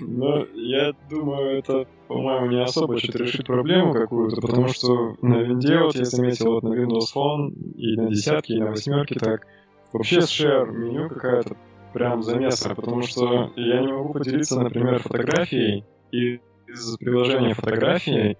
[0.00, 5.78] Но я думаю, это, по-моему, не особо что-то решит проблему какую-то, потому что на винде,
[5.78, 9.46] вот я заметил, вот на Windows Phone и на десятке, и на восьмерке так,
[9.92, 11.56] вообще с share меню какая-то
[11.92, 18.36] прям замеса, потому что я не могу поделиться, например, фотографией из приложения фотографии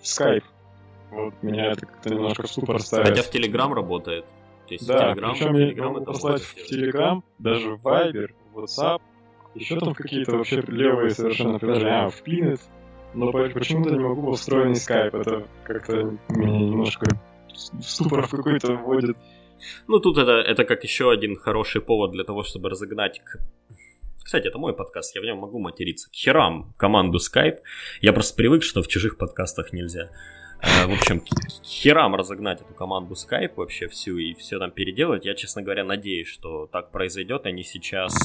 [0.00, 0.44] в Skype.
[1.10, 3.08] Вот меня это как-то немножко в ступор ставит.
[3.08, 4.24] Хотя в Telegram работает.
[4.66, 8.58] То есть да, Telegram, причем Telegram я могу послать в Telegram, даже в Viber, в
[8.58, 9.00] WhatsApp,
[9.58, 12.60] еще там какие-то вообще левые совершенно приложения, а, в Pinet,
[13.14, 17.06] но почему-то не могу встроенный Skype, это как-то меня немножко
[17.48, 19.16] в ступор какой-то вводит.
[19.88, 23.38] Ну, тут это, это как еще один хороший повод для того, чтобы разогнать к
[24.22, 26.10] кстати, это мой подкаст, я в нем могу материться.
[26.10, 27.58] К херам команду Skype.
[28.00, 30.10] Я просто привык, что в чужих подкастах нельзя.
[30.60, 31.22] Э, в общем,
[31.62, 35.24] херам разогнать эту команду Skype вообще всю и все там переделать.
[35.24, 37.46] Я, честно говоря, надеюсь, что так произойдет.
[37.46, 38.16] Они сейчас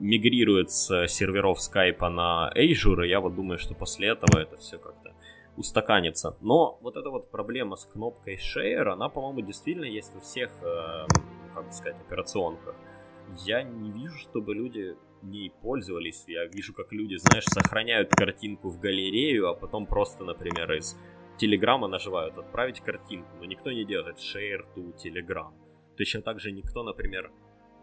[0.00, 4.78] мигрируют с серверов Skype на Azure, и я вот думаю, что после этого это все
[4.78, 5.14] как-то
[5.56, 6.36] устаканится.
[6.40, 11.06] Но вот эта вот проблема с кнопкой Share, она, по-моему, действительно есть во всех, э,
[11.54, 12.76] как бы сказать, операционках.
[13.44, 16.24] Я не вижу, чтобы люди не пользовались.
[16.28, 20.96] Я вижу, как люди, знаешь, сохраняют картинку в галерею, а потом просто, например, из
[21.38, 25.52] Телеграма наживают отправить картинку, но никто не делает share to Telegram.
[25.96, 27.30] Точно так же никто, например,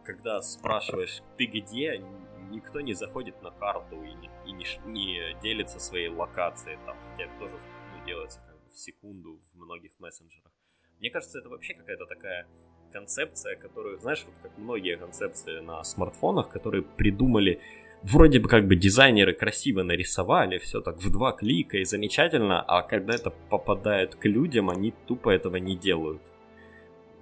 [0.05, 2.01] когда спрашиваешь, ты где,
[2.49, 7.23] никто не заходит на карту и не, и не, не делится своей локацией там, хотя
[7.23, 10.51] это тоже ну, делается как бы в секунду в многих мессенджерах.
[10.99, 12.47] Мне кажется, это вообще какая-то такая
[12.91, 17.59] концепция, которую, знаешь, вот как многие концепции на смартфонах, которые придумали
[18.03, 22.83] вроде бы как бы дизайнеры красиво нарисовали, все так в два клика и замечательно, а
[22.83, 26.21] когда это попадает к людям, они тупо этого не делают.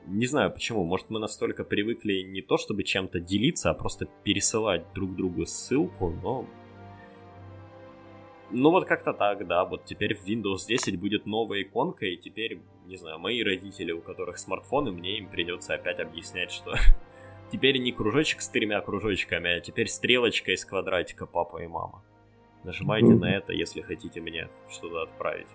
[0.07, 4.85] Не знаю почему, может мы настолько привыкли не то чтобы чем-то делиться, а просто пересылать
[4.93, 6.45] друг другу ссылку, но...
[8.51, 12.59] Ну вот как-то так, да, вот теперь в Windows 10 будет новая иконка, и теперь,
[12.85, 16.75] не знаю, мои родители, у которых смартфоны, мне им придется опять объяснять, что
[17.53, 22.03] Теперь не кружочек с тремя кружочками, а теперь стрелочка из квадратика папа и мама.
[22.63, 25.49] Нажимайте на это, если хотите мне что-то отправить.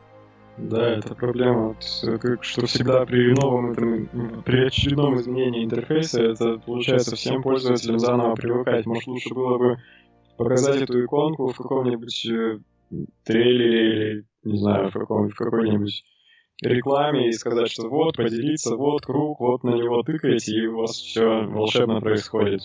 [0.59, 1.83] Да, это проблема, вот,
[2.43, 8.85] что всегда при новом этом, при очередном изменении интерфейса, это получается всем пользователям заново привыкать.
[8.87, 9.77] Может, лучше было бы
[10.37, 12.59] показать эту иконку в каком-нибудь э,
[13.25, 16.05] трейлере или, не знаю, в, каком, в какой-нибудь
[16.63, 20.93] рекламе и сказать, что вот, поделиться, вот круг, вот на него тыкаете, и у вас
[20.93, 22.63] все волшебно происходит.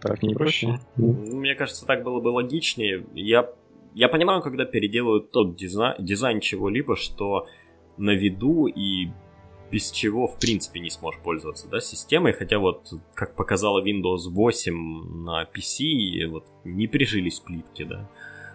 [0.00, 0.78] Так не проще?
[0.96, 3.04] Мне кажется, так было бы логичнее.
[3.14, 3.50] Я,
[3.94, 7.46] я понимаю, когда переделывают тот дизайн, дизайн чего-либо, что
[7.96, 9.08] на виду и
[9.70, 15.24] без чего, в принципе, не сможешь пользоваться, да, системой, хотя вот, как показала Windows 8
[15.24, 18.08] на PC, вот не прижились плитки, да,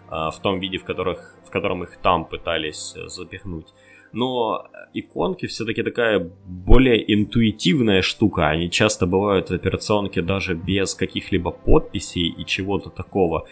[0.08, 3.68] а, в том виде, в, которых, в котором их там пытались запихнуть
[4.14, 8.48] но иконки все-таки такая более интуитивная штука.
[8.48, 13.46] Они часто бывают в операционке даже без каких-либо подписей и чего-то такого.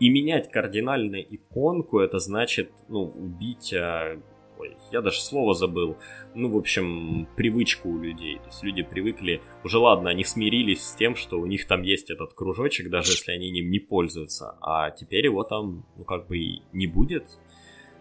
[0.00, 4.20] И менять кардинально иконку, это значит, ну, убить а,
[4.58, 5.96] ой, я даже слово забыл,
[6.34, 8.38] ну, в общем, привычку у людей.
[8.38, 12.10] То есть люди привыкли, уже ладно, они смирились с тем, что у них там есть
[12.10, 16.38] этот кружочек, даже если они ним не пользуются, а теперь его там, ну, как бы
[16.38, 17.26] и не будет,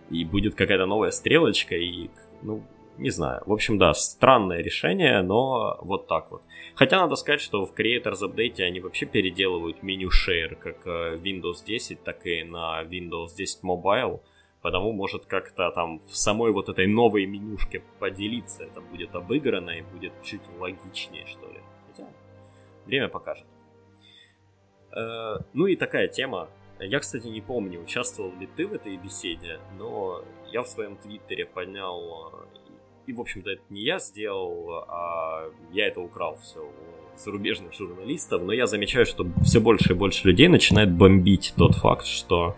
[0.10, 2.10] и будет какая-то новая стрелочка, и,
[2.42, 2.64] ну,
[2.98, 3.44] не знаю.
[3.46, 6.42] В общем, да, странное решение, но вот так вот.
[6.76, 11.66] Хотя надо сказать, что в Creators Update они вообще переделывают меню Share как э, Windows
[11.66, 14.22] 10, так и на Windows 10 Mobile.
[14.62, 19.82] Потому может как-то там в самой вот этой новой менюшке поделиться это будет обыграно и
[19.82, 21.60] будет чуть логичнее, что ли.
[21.88, 22.10] Хотя
[22.86, 23.46] время покажет.
[24.92, 26.50] Э, ну и такая тема.
[26.80, 31.46] Я, кстати, не помню, участвовал ли ты в этой беседе, но я в своем твиттере
[31.46, 32.67] поднял э,
[33.08, 38.44] и, в общем-то, это не я сделал, а я это украл все у зарубежных журналистов,
[38.44, 42.56] но я замечаю, что все больше и больше людей начинает бомбить тот факт, что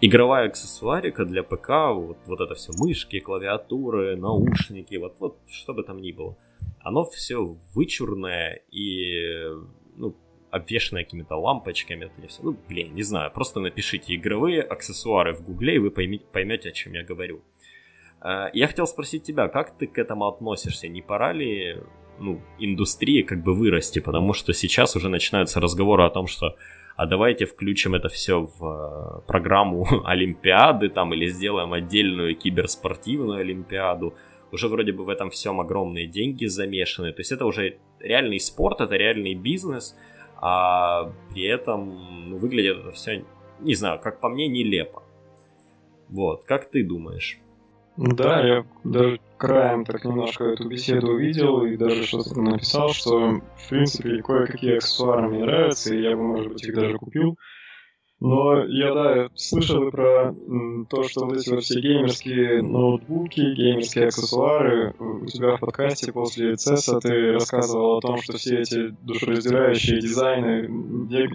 [0.00, 5.84] игровая аксессуарика для ПК, вот, вот это все мышки, клавиатуры, наушники, вот, вот что бы
[5.84, 6.36] там ни было,
[6.80, 9.46] оно все вычурное и
[9.96, 10.14] ну,
[10.50, 12.42] обвешенное какими-то лампочками, это не все.
[12.42, 16.72] Ну, блин, не знаю, просто напишите игровые аксессуары в гугле, и вы поймете, поймете о
[16.72, 17.38] чем я говорю.
[17.38, 17.68] Э,
[18.22, 20.88] я хотел спросить тебя, как ты к этому относишься?
[20.88, 21.76] Не пора ли
[22.18, 24.00] ну, индустрии как бы вырасти?
[24.00, 26.56] Потому что сейчас уже начинаются разговоры о том, что
[26.98, 34.14] а давайте включим это все в э, программу Олимпиады там или сделаем отдельную киберспортивную Олимпиаду.
[34.50, 37.12] Уже вроде бы в этом всем огромные деньги замешаны.
[37.12, 39.96] То есть это уже реальный спорт, это реальный бизнес,
[40.40, 43.24] а при этом ну, выглядит это все,
[43.60, 45.04] не знаю, как по мне, нелепо.
[46.08, 47.38] Вот, как ты думаешь?
[47.98, 53.68] Да, я даже краем так немножко эту беседу увидел и даже что-то написал, что в
[53.68, 57.36] принципе кое-какие аксессуары мне нравятся, и я бы, может быть, их даже купил.
[58.20, 60.32] Но я, да, слышал и про
[60.88, 64.94] то, что вот эти вот все геймерские ноутбуки, геймерские аксессуары.
[64.98, 70.68] У тебя в подкасте после CES ты рассказывал о том, что все эти душераздирающие дизайны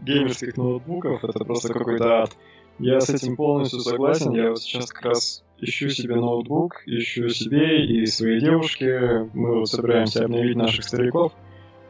[0.01, 2.37] геймерских ноутбуков— это просто какой-то ад.
[2.79, 4.31] Я с этим полностью согласен.
[4.31, 9.29] Я вот сейчас как раз ищу себе ноутбук, ищу себе и своей девушке.
[9.33, 11.33] Мы вот собираемся обновить наших стариков.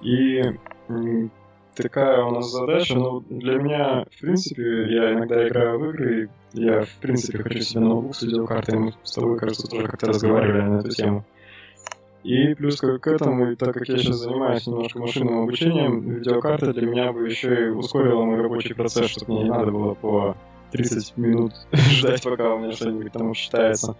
[0.01, 0.41] И
[1.75, 2.95] такая у нас задача.
[2.95, 6.29] Но ну, для меня, в принципе, я иногда играю в игры.
[6.53, 8.77] Я, в принципе, хочу себе ноутбук с видеокартой.
[8.77, 11.25] Мы с тобой, кажется, тоже как-то разговаривали на эту тему.
[12.23, 16.87] И плюс к этому, и так как я сейчас занимаюсь немножко машинным обучением, видеокарта для
[16.87, 20.37] меня бы еще и ускорила мой рабочий процесс, чтобы мне не надо было по
[20.73, 23.95] 30 минут ждать, пока у меня что-нибудь там считается.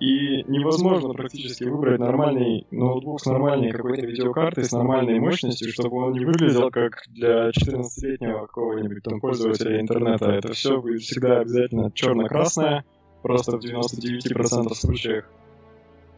[0.00, 6.12] И невозможно практически выбрать нормальный ноутбук с нормальной какой-то видеокартой, с нормальной мощностью, чтобы он
[6.14, 10.30] не выглядел как для 14-летнего какого-нибудь там пользователя интернета.
[10.30, 12.84] Это все будет всегда обязательно черно-красное,
[13.22, 15.30] просто в 99% случаях.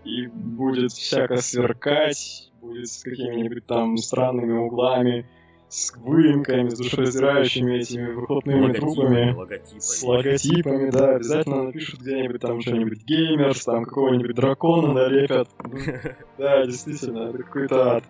[0.05, 5.27] И будет всяко сверкать, будет с какими-нибудь там странными углами,
[5.73, 9.81] с выемками, с душераздирающими этими выхлопными логотипами, трубами, логотипами.
[9.81, 15.49] с логотипами, да, обязательно напишут где-нибудь там что-нибудь геймерс, там какого-нибудь дракона налепят.
[16.39, 18.05] Да, действительно, это какой-то ад.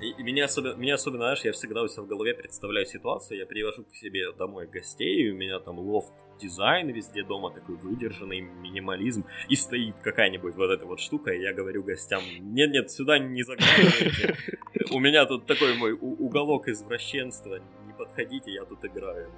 [0.00, 3.46] И меня особенно, меня особенно, знаешь, я всегда у себя в голове представляю ситуацию, я
[3.46, 8.40] привожу к себе домой гостей, и у меня там лофт дизайн везде дома такой выдержанный,
[8.40, 13.42] минимализм, и стоит какая-нибудь вот эта вот штука, и я говорю гостям, нет-нет, сюда не
[13.42, 14.36] заглядывайте,
[14.90, 19.30] у меня тут такой мой уголок извращенства, не подходите, я тут играю.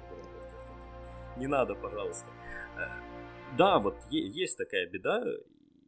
[1.37, 2.27] Не надо, пожалуйста.
[2.77, 2.87] Э,
[3.57, 5.23] да, вот есть такая беда,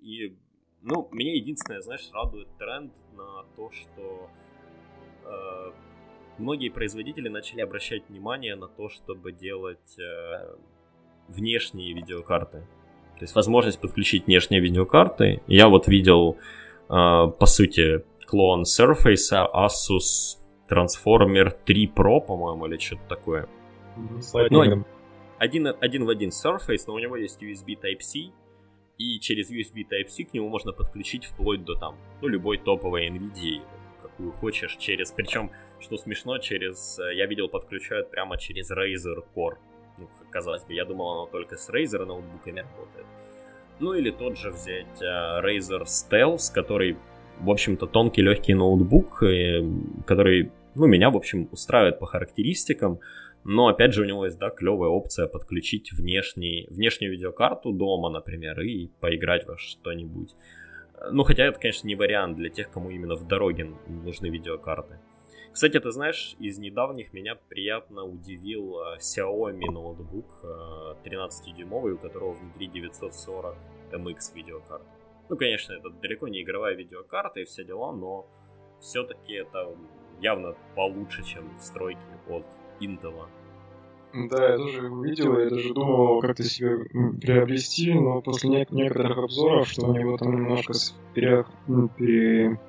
[0.01, 0.37] и,
[0.81, 4.29] ну, меня единственное, знаешь, радует тренд на то, что
[5.25, 5.71] э,
[6.37, 10.55] многие производители начали обращать внимание на то, чтобы делать э,
[11.27, 12.59] внешние видеокарты.
[13.17, 15.41] То есть возможность подключить внешние видеокарты.
[15.47, 20.40] Я вот видел, э, по сути, клон Surface Asus
[20.71, 23.47] Transformer 3 Pro, по-моему, или что-то такое.
[24.49, 24.85] Ну,
[25.37, 28.31] один, один в один Surface, но у него есть USB Type-C,
[28.97, 33.61] и через USB Type-C к нему можно подключить вплоть до там, ну, любой топовой NVIDIA,
[34.01, 39.57] какую хочешь, через, причем, что смешно, через, э, я видел, подключают прямо через Razer Core
[39.97, 43.05] ну, казалось бы, я думал, оно только с Razer ноутбуками работает.
[43.79, 46.97] Ну или тот же взять uh, Razer Stealth, который,
[47.39, 49.63] в общем-то, тонкий легкий ноутбук, и,
[50.05, 52.99] который, ну, меня, в общем, устраивает по характеристикам,
[53.43, 58.59] но, опять же, у него есть, да, клевая опция подключить внешний, внешнюю видеокарту дома, например,
[58.61, 60.35] и поиграть во что-нибудь.
[61.11, 64.99] Ну, хотя это, конечно, не вариант для тех, кому именно в дороге нужны видеокарты.
[65.51, 70.25] Кстати, ты знаешь, из недавних меня приятно удивил э, Xiaomi ноутбук
[71.03, 73.57] 13-дюймовый, э, у которого внутри 940
[73.91, 74.85] MX видеокарта.
[75.27, 78.27] Ну, конечно, это далеко не игровая видеокарта и все дела, но
[78.79, 79.75] все-таки это
[80.21, 81.99] явно получше, чем стройки
[82.29, 82.45] от
[82.79, 83.27] Intel.
[84.13, 86.79] Да, я тоже его видел, я даже думал как-то себе
[87.21, 91.45] приобрести, но после не- некоторых обзоров, что у него там немножко с пере...
[91.97, 92.59] пере...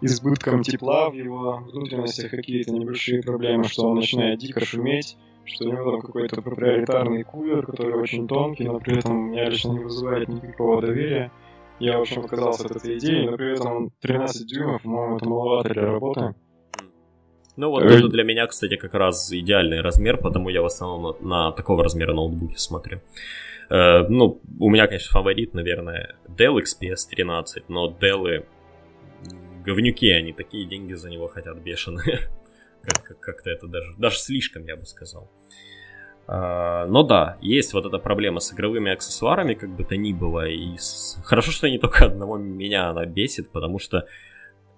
[0.00, 5.72] избытком тепла в его внутренностях какие-то небольшие проблемы, что он начинает дико шуметь, что у
[5.72, 10.28] него там какой-то проприоритарный кулер, который очень тонкий, но при этом меня лично не вызывает
[10.28, 11.32] никакого доверия.
[11.80, 15.68] Я, в общем, отказался от этой идеи, но при этом 13 дюймов, по-моему, это маловато
[15.74, 16.34] для работы.
[17.56, 21.46] Ну вот это для меня, кстати, как раз идеальный размер, потому я в основном на,
[21.46, 23.00] на такого размера ноутбуки смотрю.
[23.70, 28.44] Э, ну, у меня, конечно, фаворит, наверное, Dell XPS 13, но Dell
[29.64, 32.28] говнюки, они такие деньги за него хотят бешеные.
[32.82, 35.30] как- как-то это даже, даже слишком, я бы сказал.
[36.28, 40.46] А, но да, есть вот эта проблема с игровыми аксессуарами, как бы то ни было.
[40.48, 41.20] И с...
[41.24, 44.06] хорошо, что не только одного меня она бесит, потому что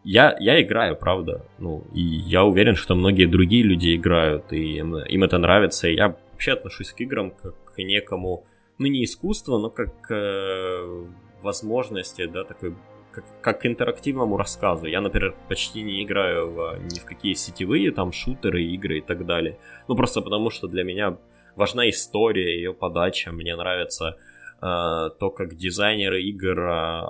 [0.05, 1.45] я, я играю, правда.
[1.59, 5.89] Ну, и я уверен, что многие другие люди играют, и им, им это нравится.
[5.89, 8.45] И я вообще отношусь к играм как к некому,
[8.79, 11.05] ну, не искусству, но как э,
[11.43, 12.75] возможности, да, такой
[13.13, 14.87] как, как к интерактивному рассказу.
[14.87, 19.27] Я, например, почти не играю в, ни в какие сетевые там шутеры, игры и так
[19.27, 19.59] далее.
[19.89, 21.19] Ну, просто потому что для меня
[21.57, 23.33] важна история, ее подача.
[23.33, 24.17] Мне нравится
[24.61, 27.03] то, как дизайнеры игр, э,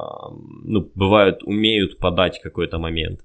[0.64, 3.20] ну, бывают, умеют подать какой-то момент.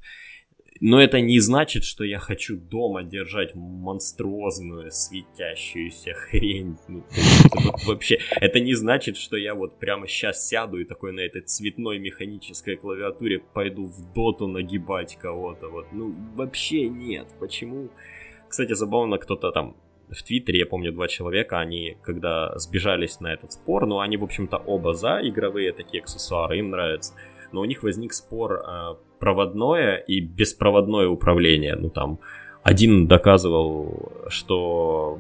[0.86, 6.78] Но это не значит, что я хочу дома держать монструозную светящуюся хрень.
[6.90, 11.22] Ну, это вообще, это не значит, что я вот прямо сейчас сяду и такой на
[11.22, 15.70] этой цветной механической клавиатуре пойду в доту нагибать кого-то.
[15.70, 17.28] Вот, ну, вообще нет.
[17.40, 17.90] Почему?
[18.50, 19.78] Кстати, забавно, кто-то там
[20.10, 24.24] в Твиттере, я помню, два человека, они, когда сбежались на этот спор, ну, они, в
[24.24, 27.14] общем-то, оба за игровые такие аксессуары, им нравится.
[27.52, 31.76] Но у них возник спор э, проводное и беспроводное управление.
[31.76, 32.20] Ну, там,
[32.64, 35.20] один доказывал, что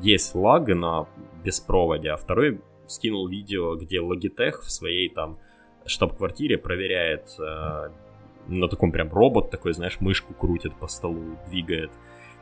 [0.00, 1.06] есть лаг на
[1.44, 5.38] беспроводе, а второй скинул видео, где Logitech в своей там
[5.86, 7.90] штаб-квартире проверяет э,
[8.46, 11.90] на таком прям робот такой, знаешь, мышку крутит по столу, двигает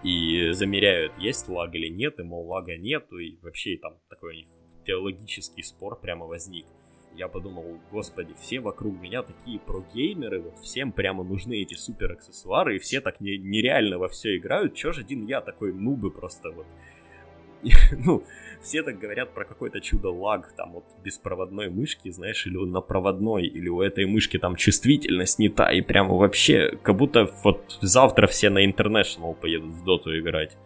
[0.02, 4.36] и замеряют, есть лаг или нет, и, мол, лага нету, и вообще там такой у
[4.36, 4.46] них
[4.86, 6.66] теологический спор прямо возник.
[7.14, 12.76] Я подумал, господи, все вокруг меня такие прогеймеры, вот всем прямо нужны эти супер аксессуары,
[12.76, 16.50] и все так не, нереально во все играют, чё же один я такой нубы просто
[16.50, 16.66] вот.
[18.04, 18.22] ну,
[18.62, 23.68] все так говорят про какой-то чудо-лаг, там, вот, беспроводной мышки, знаешь, или на проводной, или
[23.68, 28.50] у этой мышки там чувствительность не та, и прямо вообще, как будто вот завтра все
[28.50, 30.56] на International поедут в доту играть.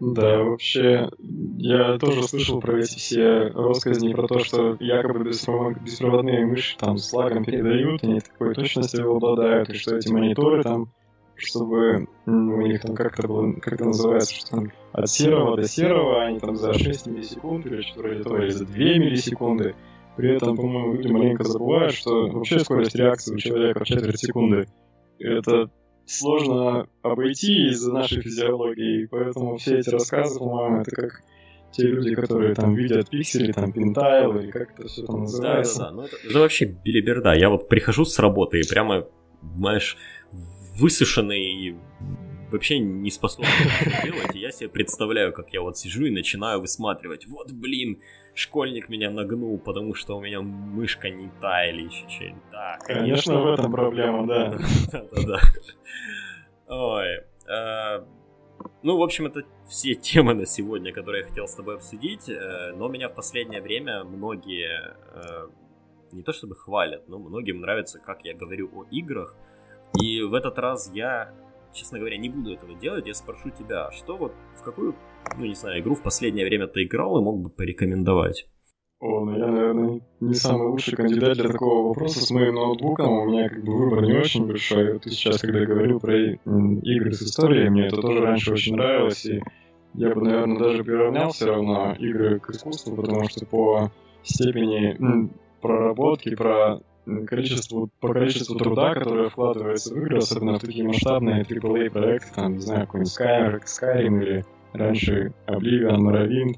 [0.00, 1.10] Да, вообще,
[1.56, 7.12] я тоже слышал про эти все рассказни про то, что якобы беспроводные мыши там с
[7.12, 10.92] лагом передают, они такой точностью обладают, и что эти мониторы там
[11.38, 16.24] чтобы у них там как-то было, как это называется, что там от серого до серого,
[16.24, 19.74] они там за 6 миллисекунд или что-то вроде того, или за 2 миллисекунды.
[20.16, 24.66] При этом, по-моему, люди маленько забывают, что вообще скорость реакции у человека в четверть секунды.
[25.20, 25.70] Это
[26.06, 31.22] сложно обойти из-за нашей физиологии, поэтому все эти рассказы, по-моему, это как
[31.70, 35.78] те люди, которые там видят пиксели, там пентайл, или как это все там называется.
[35.78, 35.96] Да, да, да.
[35.96, 37.34] Ну, это, это вообще билиберда.
[37.34, 39.06] Я вот прихожу с работы и прямо,
[39.56, 39.96] знаешь,
[40.78, 41.76] высушенный и
[42.50, 43.48] вообще не способен
[44.04, 44.34] делать.
[44.34, 47.26] И я себе представляю, как я вот сижу и начинаю высматривать.
[47.26, 48.00] Вот, блин,
[48.34, 52.42] школьник меня нагнул, потому что у меня мышка не та или еще что-нибудь.
[52.50, 54.58] Да, конечно, конечно, в этом проблема, да.
[54.92, 55.40] Да-да-да.
[56.68, 57.24] Ой.
[57.48, 58.04] Э,
[58.82, 62.28] ну, в общем, это все темы на сегодня, которые я хотел с тобой обсудить.
[62.28, 65.48] Э, но меня в последнее время многие э,
[66.12, 69.36] не то чтобы хвалят, но многим нравится, как я говорю о играх.
[70.00, 71.32] И в этот раз я,
[71.72, 73.06] честно говоря, не буду этого делать.
[73.06, 74.94] Я спрошу тебя, что вот в какую,
[75.36, 78.46] ну не знаю, игру в последнее время ты играл и мог бы порекомендовать?
[79.00, 83.12] О, ну я, наверное, не самый лучший кандидат для такого вопроса с моим ноутбуком.
[83.12, 84.98] У меня как бы выбор не очень большой.
[84.98, 89.24] Ты сейчас, когда говорил про игры с историей, мне это тоже раньше очень нравилось.
[89.24, 89.40] И
[89.94, 93.92] я бы, наверное, даже приравнял все равно игры к искусству, потому что по
[94.24, 95.30] степени
[95.60, 96.80] проработки, про
[97.26, 102.54] количеству, по количеству труда, которое вкладывается в игры, особенно в такие масштабные AAA проекты, там,
[102.54, 106.56] не знаю, какой-нибудь Skyrim, Skyrim или раньше Oblivion, Morrowind,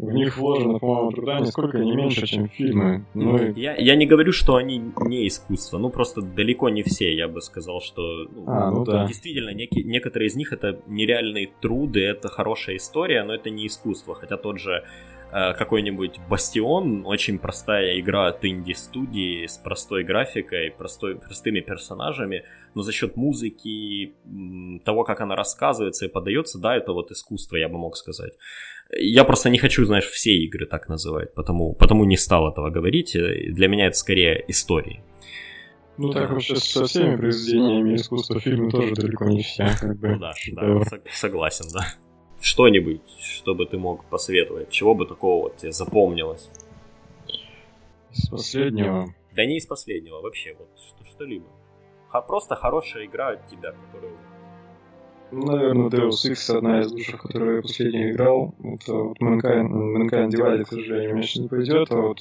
[0.00, 3.04] в них вложено, по-моему, труда нисколько не меньше, чем фильмы.
[3.12, 3.60] Ну, и...
[3.60, 7.42] я, я не говорю, что они не искусство, ну просто далеко не все, я бы
[7.42, 9.06] сказал, что ну, а, ну, да.
[9.06, 14.14] действительно неки, некоторые из них это нереальные труды, это хорошая история, но это не искусство,
[14.14, 14.84] хотя тот же
[15.32, 22.92] какой-нибудь Бастион, очень простая игра от инди-студии с простой графикой, простой, простыми персонажами, но за
[22.92, 24.14] счет музыки,
[24.84, 28.32] того, как она рассказывается и подается, да, это вот искусство, я бы мог сказать.
[28.92, 33.12] Я просто не хочу, знаешь, все игры так называть, потому, потому не стал этого говорить.
[33.12, 35.02] Для меня это скорее истории.
[35.96, 39.68] Ну так вообще со всеми произведениями искусства фильмы тоже далеко не все.
[39.78, 40.80] Как бы, ну да, да,
[41.12, 41.86] согласен, да
[42.40, 44.70] что-нибудь, чтобы ты мог посоветовать?
[44.70, 46.48] Чего бы такого вот тебе запомнилось?
[48.12, 49.14] Из последнего?
[49.34, 51.46] Да не из последнего, вообще, вот что- что-либо.
[52.10, 54.16] А просто хорошая игра от тебя, которую...
[55.30, 58.52] Ну, наверное, Deus Ex одна из лучших, которую я последний играл.
[58.64, 62.18] Это вот Mankind, Mankind Divided, к сожалению, у меня сейчас не пойдет, а вот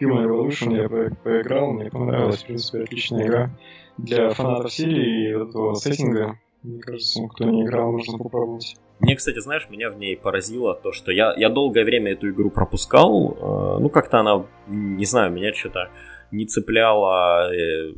[0.00, 3.50] Human Revolution я по поиграл, мне понравилась, в принципе, отличная игра.
[3.96, 8.76] Для фанатов серии и этого сеттинга, мне кажется, кто не играл, нужно попробовать.
[9.00, 12.50] Мне, кстати, знаешь, меня в ней поразило то, что я, я долгое время эту игру
[12.50, 13.32] пропускал.
[13.32, 15.90] Э, ну, как-то она, не знаю, меня что-то
[16.30, 17.94] не цепляло э,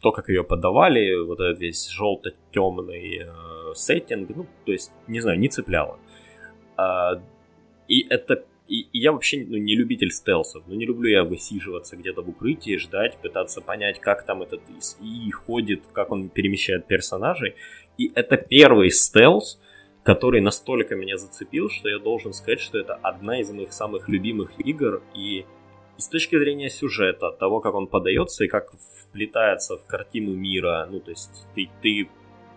[0.00, 5.38] то, как ее подавали, вот этот весь желто-темный э, сеттинг, ну, то есть, не знаю,
[5.38, 5.98] не цепляло.
[6.76, 7.22] А,
[7.86, 10.64] и это и, и я вообще ну, не любитель стелсов.
[10.66, 14.60] Ну, не люблю я высиживаться где-то в укрытии, ждать, пытаться понять, как там этот
[15.00, 17.54] и ходит, как он перемещает персонажей.
[17.98, 19.60] И это первый стелс,
[20.04, 24.52] который настолько меня зацепил, что я должен сказать, что это одна из моих самых любимых
[24.58, 25.46] игр, и,
[25.96, 30.86] и с точки зрения сюжета, того, как он подается и как вплетается в картину мира,
[30.90, 32.08] ну, то есть ты, ты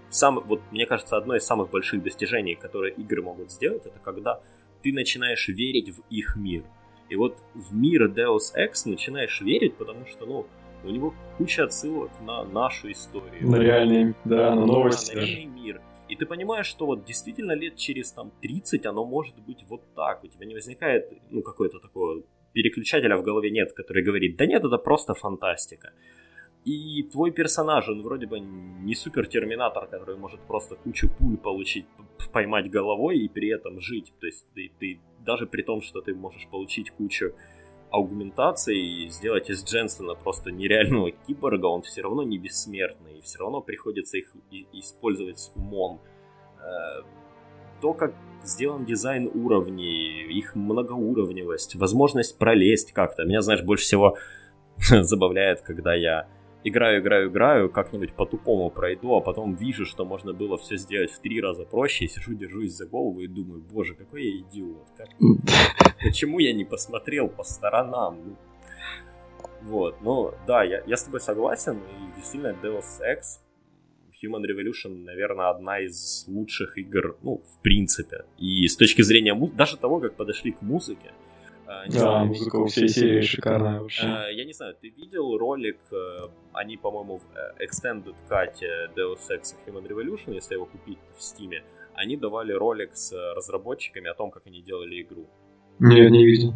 [0.10, 4.42] сам, вот мне кажется, одно из самых больших достижений, которые игры могут сделать, это когда
[4.84, 6.64] ты начинаешь верить в их мир.
[7.10, 10.46] И вот в мир Deus Ex начинаешь верить, потому что, ну,
[10.84, 13.50] у него куча отсылок на нашу историю.
[13.50, 15.16] На реальный, да, на новости.
[15.16, 15.82] На реальный мир.
[16.10, 20.24] И ты понимаешь, что вот действительно лет через там 30 оно может быть вот так.
[20.24, 24.64] У тебя не возникает, ну, какой-то такого переключателя в голове нет, который говорит, да нет,
[24.64, 25.92] это просто фантастика.
[26.66, 31.86] И твой персонаж, он вроде бы не супер-терминатор, который может просто кучу пуль получить,
[32.34, 34.14] поймать головой и при этом жить.
[34.20, 37.34] То есть ты, ты даже при том, что ты можешь получить кучу
[37.92, 43.40] аугментации и сделать из Дженсона просто нереального киборга, он все равно не бессмертный, и все
[43.40, 44.34] равно приходится их
[44.74, 46.02] использовать с умом.
[46.60, 47.02] Э,
[47.82, 48.14] то, как
[48.44, 53.24] сделан дизайн уровней, их многоуровневость, возможность пролезть как-то.
[53.24, 54.18] Меня, знаешь, больше всего
[54.78, 56.28] забавляет, когда я
[56.68, 61.20] играю, играю, играю, как-нибудь по-тупому пройду, а потом вижу, что можно было все сделать в
[61.20, 64.88] три раза проще, и сижу, держусь за голову и думаю, боже, какой я идиот.
[64.98, 65.10] Как...
[66.04, 68.20] Почему я не посмотрел по сторонам?
[68.26, 68.38] Ну,
[69.62, 73.40] вот, ну, да, я, я с тобой согласен, и действительно Deus Ex
[74.24, 78.26] Human Revolution, наверное, одна из лучших игр, ну, в принципе.
[78.38, 81.12] И с точки зрения даже того, как подошли к музыке,
[81.68, 84.04] а, да, знаю, музыка у всей серии шикарная вообще.
[84.06, 88.56] А, я не знаю, ты видел ролик, э, они, по-моему, в э, Extended Cut
[88.96, 91.62] Deus Ex Human Revolution, если его купить в Steam,
[91.94, 95.28] они давали ролик с разработчиками о том, как они делали игру.
[95.80, 96.54] Не, не видел.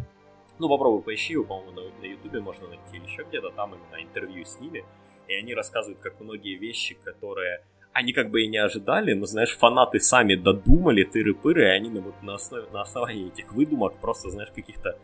[0.58, 4.44] Ну, попробуй поищи его, по-моему, на, на YouTube можно найти еще где-то, там именно интервью
[4.44, 4.84] с ними,
[5.28, 9.56] и они рассказывают, как многие вещи, которые они как бы и не ожидали, но, знаешь,
[9.56, 14.30] фанаты сами додумали тыры-пыры, и они на, вот, на, основе, на основании этих выдумок просто,
[14.30, 14.98] знаешь, каких-то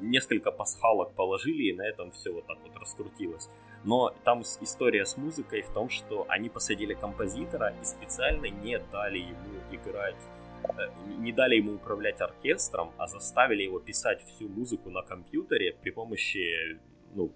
[0.00, 3.48] несколько пасхалок положили, и на этом все вот так вот раскрутилось.
[3.84, 9.18] Но там история с музыкой в том, что они посадили композитора и специально не дали
[9.18, 10.16] ему играть,
[10.64, 15.90] э, не дали ему управлять оркестром, а заставили его писать всю музыку на компьютере при
[15.90, 16.78] помощи
[17.14, 17.32] ну,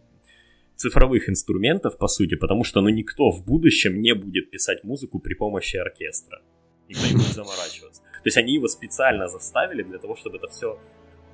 [0.80, 5.34] цифровых инструментов, по сути, потому что ну, никто в будущем не будет писать музыку при
[5.34, 6.40] помощи оркестра.
[6.88, 8.02] Никто не будет заморачиваться.
[8.02, 10.78] То есть они его специально заставили для того, чтобы это все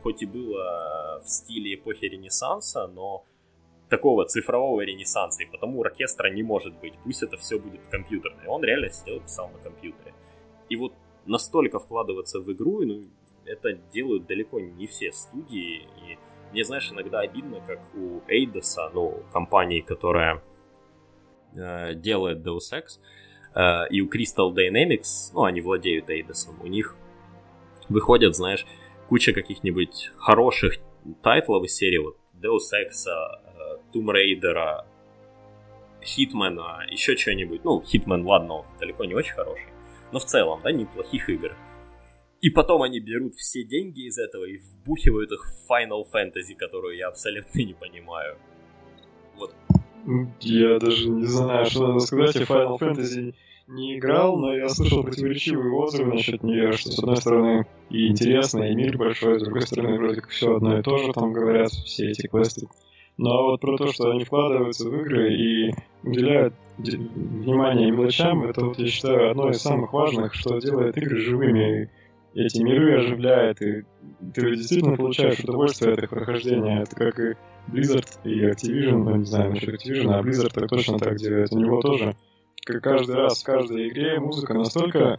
[0.02, 3.24] хоть и было в стиле эпохи Ренессанса, но
[3.88, 6.94] такого цифрового ренессанса, и потому оркестра не может быть.
[7.04, 8.48] Пусть это все будет компьютерное.
[8.48, 10.12] Он реально сидел и писал на компьютере.
[10.68, 10.92] И вот
[11.26, 13.04] настолько вкладываться в игру, ну,
[13.44, 16.18] это делают далеко не все студии, и
[16.56, 20.42] мне, знаешь, иногда обидно, как у Eidos, ну, компании, которая
[21.54, 22.98] э, делает Deus Ex,
[23.54, 26.96] э, и у Crystal Dynamics, ну, они владеют Eidos, у них
[27.90, 28.64] выходят, знаешь,
[29.06, 30.78] куча каких-нибудь хороших
[31.22, 34.86] тайтлов из серии, вот Deus Ex, э, Tomb Raider,
[36.00, 37.64] Hitman, еще что-нибудь.
[37.64, 39.68] Ну, Hitman, ладно, он далеко не очень хороший,
[40.10, 41.54] но в целом, да, неплохих игр.
[42.40, 46.96] И потом они берут все деньги из этого и вбухивают их в Final Fantasy, которую
[46.96, 48.36] я абсолютно не понимаю.
[49.36, 49.54] Вот.
[50.40, 52.34] Я даже не знаю, что надо сказать.
[52.36, 53.34] Я Final Fantasy
[53.66, 58.62] не играл, но я слышал противоречивые отзывы насчет нее, что с одной стороны и интересно,
[58.62, 61.70] и мир большой, с другой стороны вроде как все одно и то же там говорят,
[61.70, 62.68] все эти квесты.
[63.16, 68.78] Но вот про то, что они вкладываются в игры и уделяют внимание мелочам, это вот
[68.78, 71.90] я считаю одно из самых важных, что делает игры живыми.
[72.36, 73.82] Эти миры оживляет, и
[74.34, 76.82] ты действительно получаешь удовольствие от их прохождения.
[76.82, 77.34] Это как и
[77.66, 81.50] Blizzard и Activision, ну не знаю насчет Activision, а Blizzard так точно так делает.
[81.52, 82.14] У него тоже
[82.66, 85.18] как каждый раз в каждой игре музыка настолько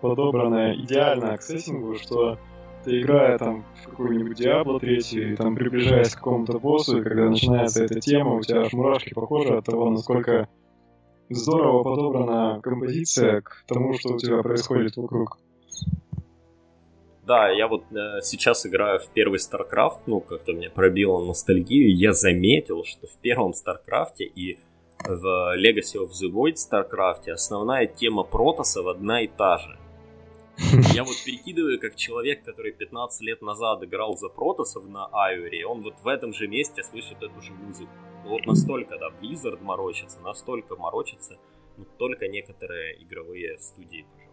[0.00, 2.36] подобранная идеально к сеттингу, что
[2.84, 7.84] ты играя там в какую-нибудь Diablo 3, там приближаясь к какому-то боссу, и когда начинается
[7.84, 10.48] эта тема, у тебя аж мурашки похожи от того, насколько
[11.30, 15.38] здорово подобрана композиция к тому, что у тебя происходит вокруг.
[17.26, 22.12] Да, я вот э, сейчас играю в первый StarCraft, ну, как-то мне пробило ностальгию, я
[22.12, 24.60] заметил, что в первом StarCraft и
[25.04, 29.76] в Legacy of the Void StarCraft основная тема протасов одна и та же.
[30.94, 35.82] Я вот перекидываю, как человек, который 15 лет назад играл за протасов на Айоре, он
[35.82, 37.90] вот в этом же месте слышит эту же музыку.
[38.24, 41.36] Ну вот настолько, да, Blizzard морочится, настолько морочится,
[41.76, 44.25] но только некоторые игровые студии, пожалуйста.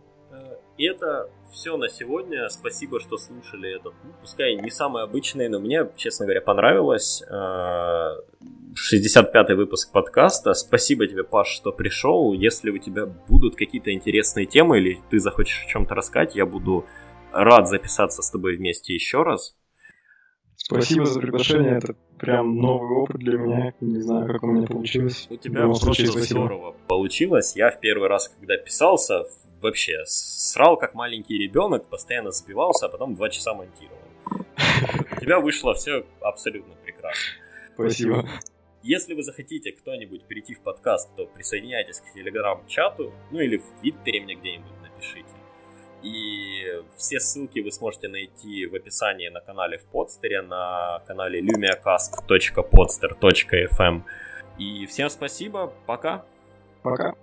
[0.77, 2.49] И это все на сегодня.
[2.49, 7.21] Спасибо, что слушали этот, ну, пускай не самый обычный, но мне, честно говоря, понравилось.
[7.29, 10.55] 65-й э, выпуск подкаста.
[10.55, 12.33] Спасибо тебе, Паш, что пришел.
[12.33, 16.87] Если у тебя будут какие-то интересные темы или ты захочешь о чем-то рассказать, я буду
[17.31, 19.55] рад записаться с тобой вместе еще раз.
[20.55, 23.73] Спасибо за приглашение, это прям новый опыт для меня.
[23.81, 25.27] Не знаю, как у меня получилось.
[25.29, 27.55] У тебя просто здорово получилось.
[27.55, 29.23] Я в первый раз, когда писался,
[29.61, 33.99] вообще срал как маленький ребенок, постоянно сбивался, а потом два часа монтировал.
[35.17, 37.23] У тебя вышло все абсолютно прекрасно.
[37.73, 38.27] Спасибо.
[38.83, 44.21] Если вы захотите кто-нибудь перейти в подкаст, то присоединяйтесь к телеграм-чату, ну или в твиттере
[44.21, 45.29] мне где-нибудь напишите.
[46.03, 54.01] И все ссылки вы сможете найти в описании на канале в подстере, на канале lumiacast.podster.fm.
[54.57, 56.25] И всем спасибо, пока.
[56.83, 57.15] Пока.